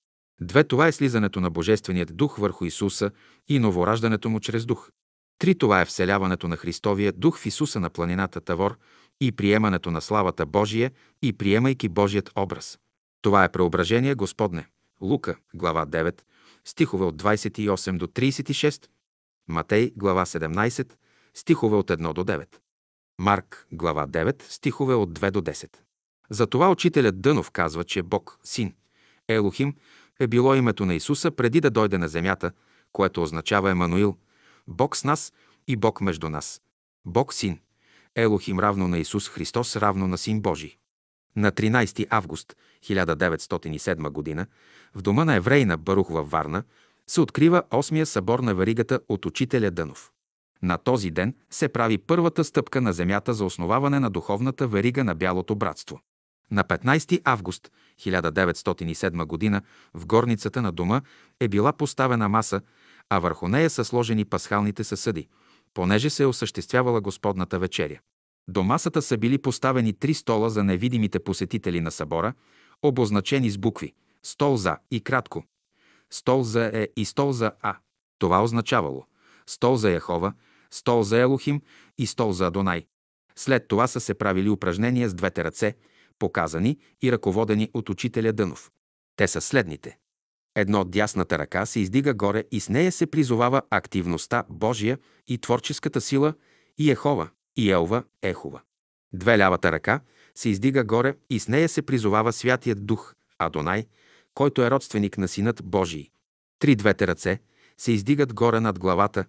[0.41, 3.11] Две, това е слизането на Божественият дух върху Исуса
[3.49, 4.91] и новораждането му чрез дух.
[5.39, 8.79] Три, това е вселяването на Христовия дух в Исуса на планината Тавор
[9.21, 10.91] и приемането на славата Божия
[11.23, 12.79] и приемайки Божият образ.
[13.23, 14.67] Това е преображение Господне.
[15.01, 16.21] Лука, глава 9,
[16.65, 18.89] стихове от 28 до 36,
[19.49, 20.93] Матей, глава 17,
[21.35, 22.47] стихове от 1 до 9.
[23.19, 25.77] Марк, глава 9, стихове от 2 до 10.
[26.31, 28.75] Затова учителят Дънов казва, че Бог, Син,
[29.29, 29.75] Елохим,
[30.21, 32.53] е било името на Исуса преди да дойде на земята,
[32.93, 34.19] което означава Емануил,
[34.69, 35.33] Бог с нас
[35.67, 36.63] и Бог между нас.
[37.05, 37.59] Бог Син,
[38.15, 40.80] Елохим равно на Исус Христос равно на Син Божий.
[41.37, 44.47] На 13 август 1907 г.
[44.95, 46.63] в дома на еврейна Барух във Варна
[47.07, 50.11] се открива осмия събор на варигата от учителя Дънов.
[50.63, 55.15] На този ден се прави първата стъпка на земята за основаване на духовната верига на
[55.15, 56.01] Бялото братство.
[56.51, 57.71] На 15 август
[58.01, 59.63] 1907 г.
[59.95, 61.01] в горницата на дома
[61.41, 62.61] е била поставена маса,
[63.11, 65.29] а върху нея са сложени пасхалните съсъди,
[65.75, 67.99] понеже се е осъществявала Господната вечеря.
[68.51, 72.35] До масата са били поставени три стола за невидимите посетители на събора,
[72.83, 73.93] обозначени с букви
[74.23, 75.45] «Стол за» и кратко
[76.11, 77.77] «Стол за Е» и «Стол за А».
[78.19, 79.07] Това означавало
[79.47, 80.33] «Стол за Яхова»,
[80.71, 81.63] «Стол за Елохим»
[81.99, 82.87] и «Стол за Адонай».
[83.37, 85.75] След това са се правили упражнения с двете ръце,
[86.19, 88.71] показани и ръководени от учителя Дънов.
[89.17, 89.99] Те са следните.
[90.57, 94.99] Едно дясната ръка се издига горе и с нея се призовава активността Божия
[95.29, 96.35] и творческата сила
[96.79, 98.61] и Ехова, и Елва, Ехова.
[99.13, 100.01] Две лявата ръка
[100.35, 103.87] се издига горе и с нея се призовава Святият Дух, Адонай,
[104.35, 106.11] който е родственик на Синът Божий.
[106.59, 107.41] Три двете ръце
[107.79, 109.25] се издигат горе над главата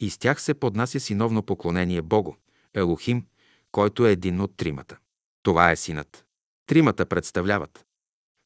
[0.00, 2.34] и с тях се поднася синовно поклонение Богу,
[2.74, 3.26] Елохим,
[3.72, 4.98] който е един от тримата.
[5.42, 6.24] Това е Синът.
[6.66, 7.84] Тримата представляват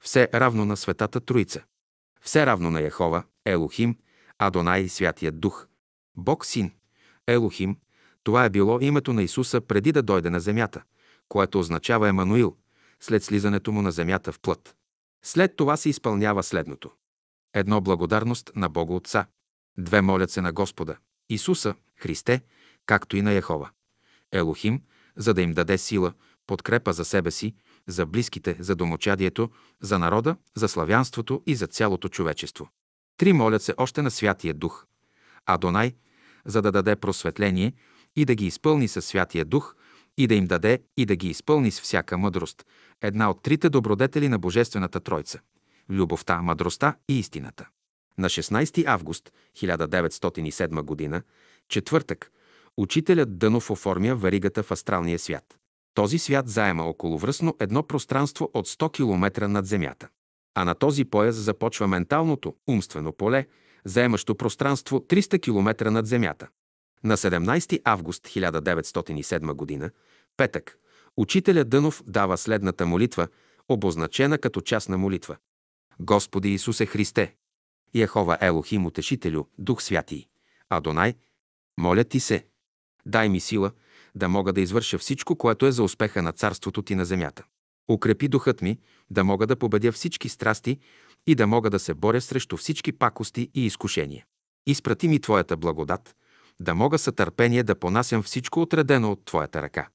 [0.00, 1.64] все равно на Светата Троица,
[2.20, 3.98] все равно на Яхова, Елохим,
[4.38, 5.66] Адонай и Святият Дух.
[6.16, 6.72] Бог Син,
[7.26, 7.76] Елохим,
[8.28, 10.82] това е било името на Исуса преди да дойде на земята,
[11.28, 12.56] което означава Емануил,
[13.00, 14.76] след слизането му на земята в плът.
[15.24, 16.90] След това се изпълнява следното.
[17.54, 19.26] Едно благодарност на Бога Отца.
[19.78, 20.96] Две молят се на Господа,
[21.28, 22.40] Исуса, Христе,
[22.86, 23.70] както и на Яхова.
[24.32, 24.82] Елохим,
[25.16, 26.12] за да им даде сила,
[26.46, 27.54] подкрепа за себе си,
[27.86, 29.50] за близките, за домочадието,
[29.80, 32.68] за народа, за славянството и за цялото човечество.
[33.16, 34.86] Три молят се още на Святия Дух.
[35.46, 35.94] Адонай,
[36.44, 37.72] за да даде просветление
[38.18, 39.74] и да ги изпълни със Святия Дух,
[40.16, 42.66] и да им даде и да ги изпълни с всяка мъдрост,
[43.02, 45.40] една от трите добродетели на Божествената Тройца–
[45.90, 47.68] любовта, мъдростта и истината.
[48.18, 51.22] На 16 август 1907 г.,
[51.68, 52.30] четвъртък,
[52.76, 55.44] учителят Дънов оформя варигата в астралния свят.
[55.94, 60.08] Този свят заема околовръстно едно пространство от 100 км над Земята.
[60.54, 63.46] А на този пояс започва менталното, умствено поле,
[63.84, 66.48] заемащо пространство 300 км над Земята.
[67.04, 69.90] На 17 август 1907 г.,
[70.36, 70.78] петък,
[71.16, 73.28] учителя Дънов дава следната молитва,
[73.68, 75.36] обозначена като частна молитва.
[76.00, 77.34] Господи Исусе Христе,
[77.94, 80.26] Яхова Елохим Утешителю, Дух Святий,
[80.70, 81.14] Адонай,
[81.78, 82.46] моля Ти се,
[83.06, 83.72] дай ми сила
[84.14, 87.44] да мога да извърша всичко, което е за успеха на царството Ти на земята.
[87.90, 88.78] Укрепи духът ми,
[89.10, 90.78] да мога да победя всички страсти
[91.26, 94.24] и да мога да се боря срещу всички пакости и изкушения.
[94.66, 96.16] Изпрати ми Твоята благодат,
[96.60, 99.88] да мога със търпение да понасям всичко отредено от Твоята ръка.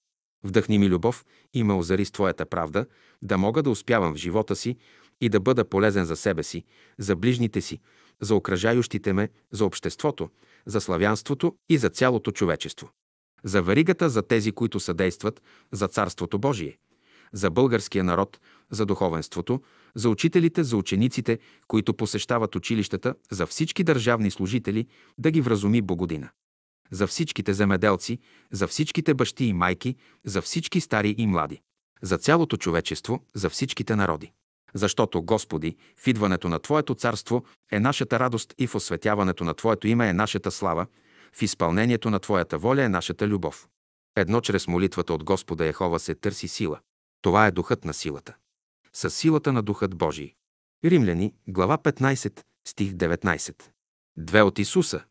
[0.44, 2.86] Вдъхни ми любов и ме озари с Твоята правда,
[3.22, 4.78] да мога да успявам в живота си
[5.22, 6.64] и да бъда полезен за себе си,
[6.98, 7.80] за ближните си,
[8.22, 10.30] за окръжающите ме, за обществото,
[10.66, 12.90] за славянството и за цялото човечество.
[13.44, 15.42] За варигата за тези, които съдействат
[15.72, 16.78] за Царството Божие,
[17.34, 18.40] за българския народ,
[18.72, 19.62] за духовенството,
[19.96, 24.88] за учителите, за учениците, които посещават училищата, за всички държавни служители,
[25.18, 26.30] да ги вразуми Богодина.
[26.94, 28.20] За всичките земеделци,
[28.52, 31.62] за всичките бащи и майки, за всички стари и млади.
[32.02, 34.32] За цялото човечество, за всичките народи.
[34.74, 39.88] Защото, Господи, в идването на Твоето царство е нашата радост и в осветяването на Твоето
[39.88, 40.88] име е нашата слава,
[41.34, 43.68] в изпълнението на Твоята воля е нашата любов.
[44.16, 46.80] Едно чрез молитвата от Господа Ехова се търси сила.
[47.22, 48.36] Това е духът на силата.
[48.94, 50.34] С силата на Духът Божий.
[50.86, 53.64] Римляни, глава 15, стих 19.
[54.18, 55.04] Две от Исуса.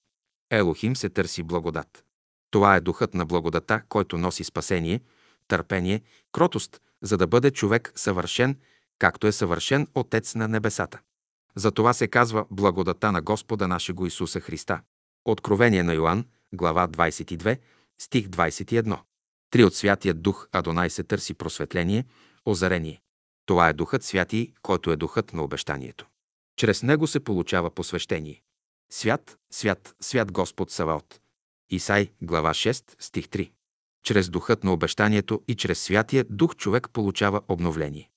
[0.52, 2.04] Елохим се търси благодат.
[2.50, 5.00] Това е духът на благодата, който носи спасение,
[5.48, 8.58] търпение, кротост, за да бъде човек съвършен,
[8.98, 11.00] както е съвършен Отец на небесата.
[11.56, 14.80] За това се казва благодата на Господа нашего Исуса Христа.
[15.24, 17.58] Откровение на Йоанн, глава 22,
[17.98, 18.98] стих 21.
[19.50, 22.04] Три от Святия Дух Адонай се търси просветление,
[22.46, 23.00] озарение.
[23.46, 26.06] Това е Духът Святий, който е Духът на обещанието.
[26.56, 28.42] Чрез него се получава посвещение.
[28.94, 31.20] Свят, свят, свят Господ Саваот.
[31.70, 33.52] Исай, глава 6, стих 3.
[34.04, 38.10] Чрез Духът на обещанието и чрез Святия Дух човек получава обновление.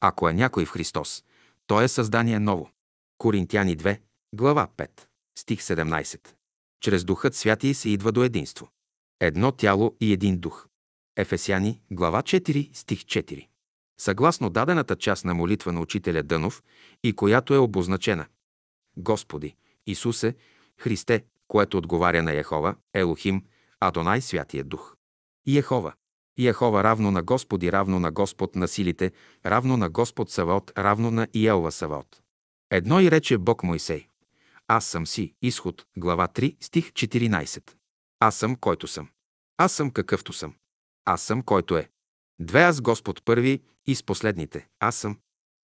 [0.00, 1.24] Ако е някой в Христос,
[1.66, 2.70] той е създание ново.
[3.18, 4.00] Коринтяни 2,
[4.34, 4.90] глава 5,
[5.38, 6.28] стих 17.
[6.80, 8.68] Чрез Духът Святий се идва до единство.
[9.20, 10.68] Едно тяло и един дух.
[11.16, 13.48] Ефесяни, глава 4, стих 4.
[14.00, 16.62] Съгласно дадената част на молитва на учителя Дънов
[17.04, 18.26] и която е обозначена
[18.96, 19.56] Господи,
[19.86, 20.34] Исусе,
[20.78, 23.44] Христе, което отговаря на Яхова, Елохим,
[23.80, 24.96] Адонай Святия Дух.
[25.46, 25.92] Яхова.
[26.38, 29.12] Яхова равно на Господи, равно на Господ на силите,
[29.46, 32.22] равно на Господ Саваот, равно на Иелва Саваот.
[32.70, 34.08] Едно и рече Бог Мойсей.
[34.68, 35.34] Аз съм си.
[35.42, 37.72] Изход, глава 3, стих 14.
[38.20, 39.08] Аз съм, който съм.
[39.56, 40.54] Аз съм какъвто съм.
[41.04, 41.88] Аз съм, който е.
[42.40, 44.68] Две аз Господ първи и с последните.
[44.80, 45.18] Аз съм.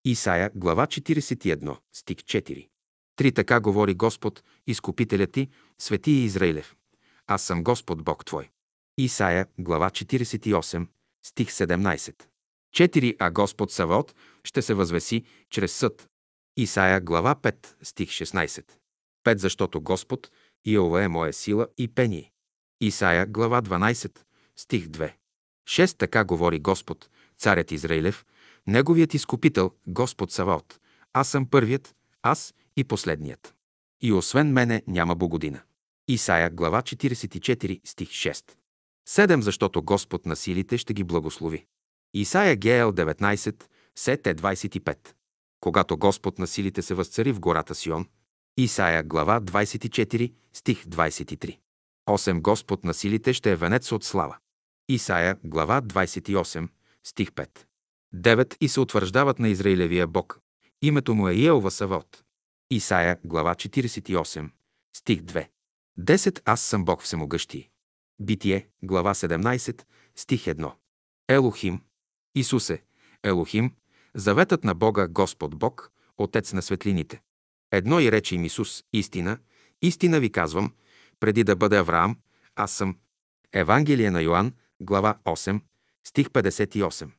[0.05, 2.68] Исая, глава 41, стих 4.
[3.17, 5.49] Три така говори Господ, изкупителят ти,
[5.79, 6.77] светия Израилев.
[7.27, 8.49] Аз съм Господ Бог твой.
[8.99, 10.87] Исая, глава 48,
[11.27, 12.15] стих 17.
[12.75, 13.17] 4.
[13.19, 16.09] А Господ Саваот ще се възвеси чрез съд.
[16.57, 18.65] Исая, глава 5, стих 16.
[19.25, 19.39] 5.
[19.39, 20.31] Защото Господ,
[20.65, 22.33] Иова е моя сила и пение.
[22.81, 24.19] Исая, глава 12,
[24.57, 25.13] стих 2.
[25.69, 25.99] 6.
[25.99, 28.25] Така говори Господ, царят Израилев,
[28.67, 30.81] неговият изкупител, Господ Саваот.
[31.13, 33.55] Аз съм първият, аз и последният.
[34.01, 35.62] И освен мене няма богодина.
[36.09, 38.53] Исая, глава 44, стих 6.
[39.09, 39.41] 7.
[39.41, 41.66] Защото Господ на силите ще ги благослови.
[42.14, 43.64] Исая Геел 19,
[43.97, 44.99] СТ 25.
[45.61, 48.07] Когато Господ на силите се възцари в гората Сион.
[48.57, 51.59] Исая, глава 24, стих 23.
[52.09, 52.41] 8.
[52.41, 54.37] Господ на силите ще е венец от слава.
[54.89, 56.68] Исая, глава 28,
[57.05, 57.49] стих 5.
[58.14, 58.57] 9.
[58.61, 60.41] И се утвърждават на Израилевия Бог.
[60.83, 62.23] Името му е Иелва Савот.
[62.73, 64.51] Исая, глава 48,
[64.97, 65.49] стих 2.
[65.99, 66.41] 10.
[66.45, 67.70] Аз съм Бог всемогъщи.
[68.20, 69.83] Битие, глава 17,
[70.16, 70.73] стих 1.
[71.29, 71.83] Елохим.
[72.35, 72.83] Исусе,
[73.23, 73.75] Елохим,
[74.14, 77.23] заветът на Бога Господ Бог, Отец на светлините.
[77.70, 79.39] Едно и рече им Исус, истина,
[79.83, 80.73] истина ви казвам,
[81.20, 82.18] преди да бъде Авраам,
[82.57, 82.99] аз съм.
[83.53, 85.61] Евангелие на Йоанн, глава 8,
[86.07, 87.11] стих 58.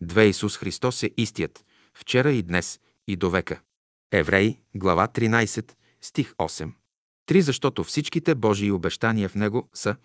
[0.00, 3.60] Две Исус Христос е истият, вчера и днес, и до века.
[4.12, 6.72] Евреи, глава 13, стих 8.
[7.26, 9.96] Три, защото всичките Божии обещания в Него са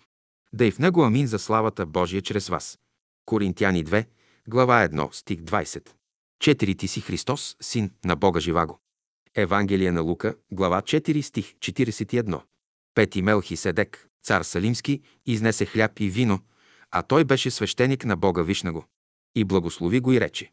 [0.52, 2.78] да и в Него амин за славата Божия чрез вас.
[3.26, 4.06] Коринтяни 2,
[4.48, 5.88] глава 1, стих 20.
[6.40, 8.80] Четири ти си Христос, син на Бога живаго.
[9.34, 12.40] Евангелие на Лука, глава 4, стих 41.
[12.94, 16.40] Пети Мелхиседек, цар Салимски, изнесе хляб и вино,
[16.90, 18.84] а той беше свещеник на Бога Вишнаго.
[19.34, 20.52] И благослови го и рече,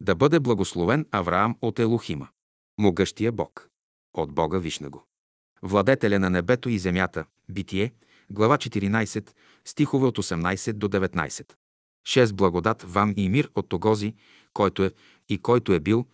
[0.00, 2.28] да бъде благословен Авраам от Елохима,
[2.80, 3.70] могъщия Бог,
[4.14, 5.04] от Бога Вишнаго.
[5.62, 7.92] Владетеля на небето и земята, Битие,
[8.30, 9.30] глава 14,
[9.64, 11.52] стихове от 18 до 19.
[12.04, 14.14] Шест благодат вам и мир от Тогози,
[14.52, 14.90] който е
[15.28, 16.06] и който е бил,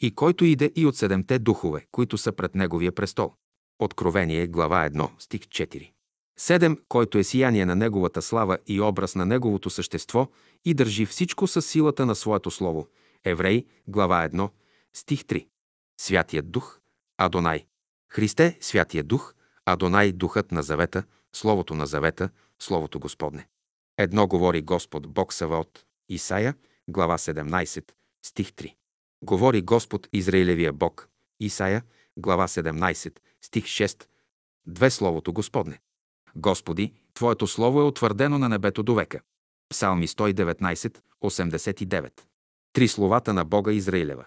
[0.00, 3.32] и който иде и от седемте духове, които са пред Неговия престол.
[3.78, 5.90] Откровение, глава 1, стих 4.
[6.38, 10.28] Седем, който е сияние на Неговата слава и образ на Неговото същество
[10.64, 12.88] и държи всичко със силата на Своето Слово.
[13.24, 14.50] Еврей, глава 1,
[14.94, 15.46] стих 3.
[16.00, 16.80] Святият Дух,
[17.18, 17.66] Адонай.
[18.08, 19.34] Христе, Святия Дух,
[19.66, 23.48] Адонай, Духът на Завета, Словото на Завета, Словото Господне.
[23.98, 26.54] Едно говори Господ Бог Саваот, Исаия,
[26.88, 27.92] глава 17,
[28.26, 28.74] стих 3.
[29.22, 31.08] Говори Господ Израилевия Бог,
[31.40, 31.82] Исаия,
[32.16, 34.06] глава 17, стих 6.
[34.66, 35.80] Две Словото Господне.
[36.36, 39.20] Господи, Твоето Слово е утвърдено на небето до века.
[39.68, 42.20] Псалми 119, 89.
[42.72, 44.24] Три словата на Бога Израилева.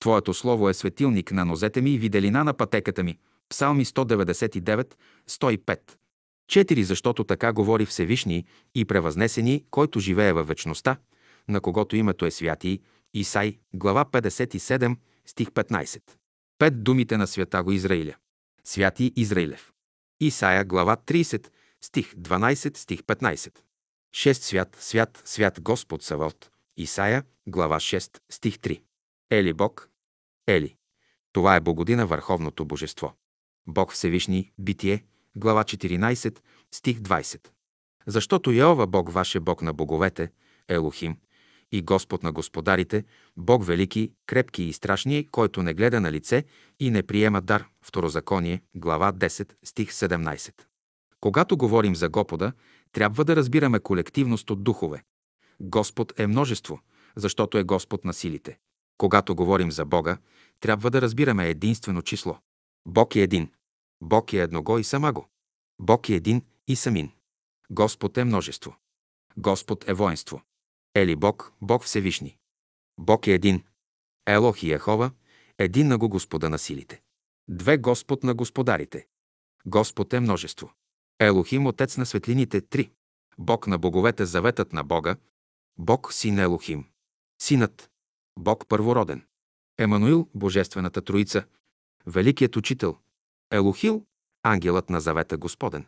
[0.00, 3.18] Твоето Слово е светилник на нозете ми и виделина на пътеката ми.
[3.48, 4.94] Псалми 199,
[5.30, 5.78] 105.
[6.48, 8.44] Четири, защото така говори Всевишний
[8.74, 10.96] и превъзнесени, който живее във вечността,
[11.48, 12.78] на когото името е святий,
[13.14, 16.02] Исай, глава 57, стих 15.
[16.58, 18.14] Пет думите на свята го Израиля.
[18.64, 19.72] Святи Израилев.
[20.20, 21.48] Исая, глава 30,
[21.80, 23.58] стих 12, стих 15.
[24.12, 26.50] Шест свят, свят, свят Господ Савот.
[26.76, 28.80] Исая, глава 6, стих 3.
[29.30, 29.90] Ели Бог.
[30.46, 30.76] Ели.
[31.32, 33.12] Това е Богодина върховното божество.
[33.66, 35.04] Бог Всевишний, Битие,
[35.36, 36.38] глава 14,
[36.72, 37.48] стих 20.
[38.06, 40.30] Защото Йова Бог ваше Бог на боговете,
[40.68, 41.16] Елохим,
[41.72, 43.04] и Господ на господарите,
[43.36, 46.44] Бог велики, крепки и страшни, който не гледа на лице
[46.80, 47.68] и не приема дар.
[47.82, 50.54] Второзаконие, глава 10, стих 17.
[51.20, 52.52] Когато говорим за Господа,
[52.92, 55.02] трябва да разбираме колективност от духове.
[55.60, 56.80] Господ е множество,
[57.16, 58.58] защото е Господ на силите.
[58.98, 60.18] Когато говорим за Бога,
[60.60, 62.38] трябва да разбираме единствено число.
[62.86, 63.50] Бог е един.
[64.00, 65.28] Бог е едного и самаго.
[65.80, 67.12] Бог е един и самин.
[67.70, 68.76] Господ е множество.
[69.36, 70.42] Господ е воинство.
[70.94, 72.36] Ели Бог, Бог Всевишни.
[72.98, 73.64] Бог е един.
[74.26, 75.10] Елох и Яхова,
[75.58, 77.02] един на го Господа на силите.
[77.48, 79.06] Две Господ на господарите.
[79.66, 80.72] Господ е множество.
[81.18, 82.90] Елохим, Отец на светлините, три.
[83.38, 85.16] Бог на боговете, заветът на Бога.
[85.78, 86.84] Бог, Син Елохим.
[87.42, 87.90] Синът.
[88.38, 89.22] Бог първороден.
[89.78, 91.44] Емануил, Божествената Троица.
[92.06, 92.96] Великият Учител.
[93.50, 94.04] Елохил,
[94.42, 95.86] ангелът на завета Господен.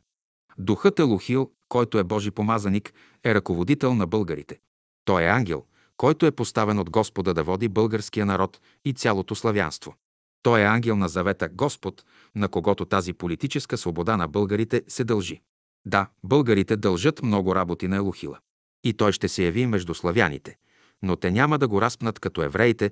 [0.59, 2.93] Духът Елохил, който е Божи помазаник,
[3.25, 4.61] е ръководител на българите.
[5.05, 5.65] Той е ангел,
[5.97, 9.95] който е поставен от Господа да води българския народ и цялото славянство.
[10.43, 15.41] Той е ангел на завета Господ, на когото тази политическа свобода на българите се дължи.
[15.87, 18.39] Да, българите дължат много работи на Елохила.
[18.85, 20.57] И той ще се яви между славяните,
[21.03, 22.91] но те няма да го разпнат като евреите.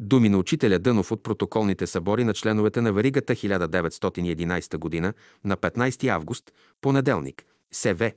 [0.00, 5.12] Думи на учителя Дънов от протоколните събори на членовете на Веригата 1911 г.
[5.44, 8.12] на 15 август, понеделник, СВ.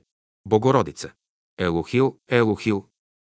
[0.46, 1.12] Богородица.
[1.58, 2.86] Елохил, Елохил.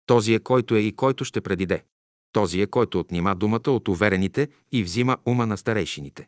[0.05, 1.83] Този е който е и който ще предиде.
[2.31, 6.27] Този е който отнима думата от уверените и взима ума на старейшините.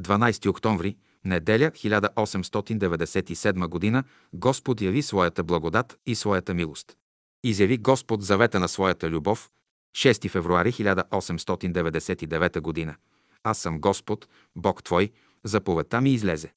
[0.00, 4.04] 12 октомври, неделя 1897 г.
[4.32, 6.96] Господ яви своята благодат и своята милост.
[7.44, 9.50] Изяви Господ завета на своята любов
[9.96, 12.96] 6 февруари 1899 г.
[13.44, 15.10] Аз съм Господ, Бог Твой,
[15.44, 16.52] заповедта ми излезе.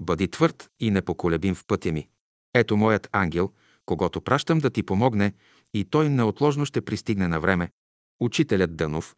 [0.00, 2.08] Бъди твърд и непоколебим в пътя ми.
[2.54, 3.52] Ето моят ангел,
[3.86, 5.32] когато пращам да ти помогне,
[5.74, 7.70] и той неотложно ще пристигне на време.
[8.20, 9.16] Учителят Дънов,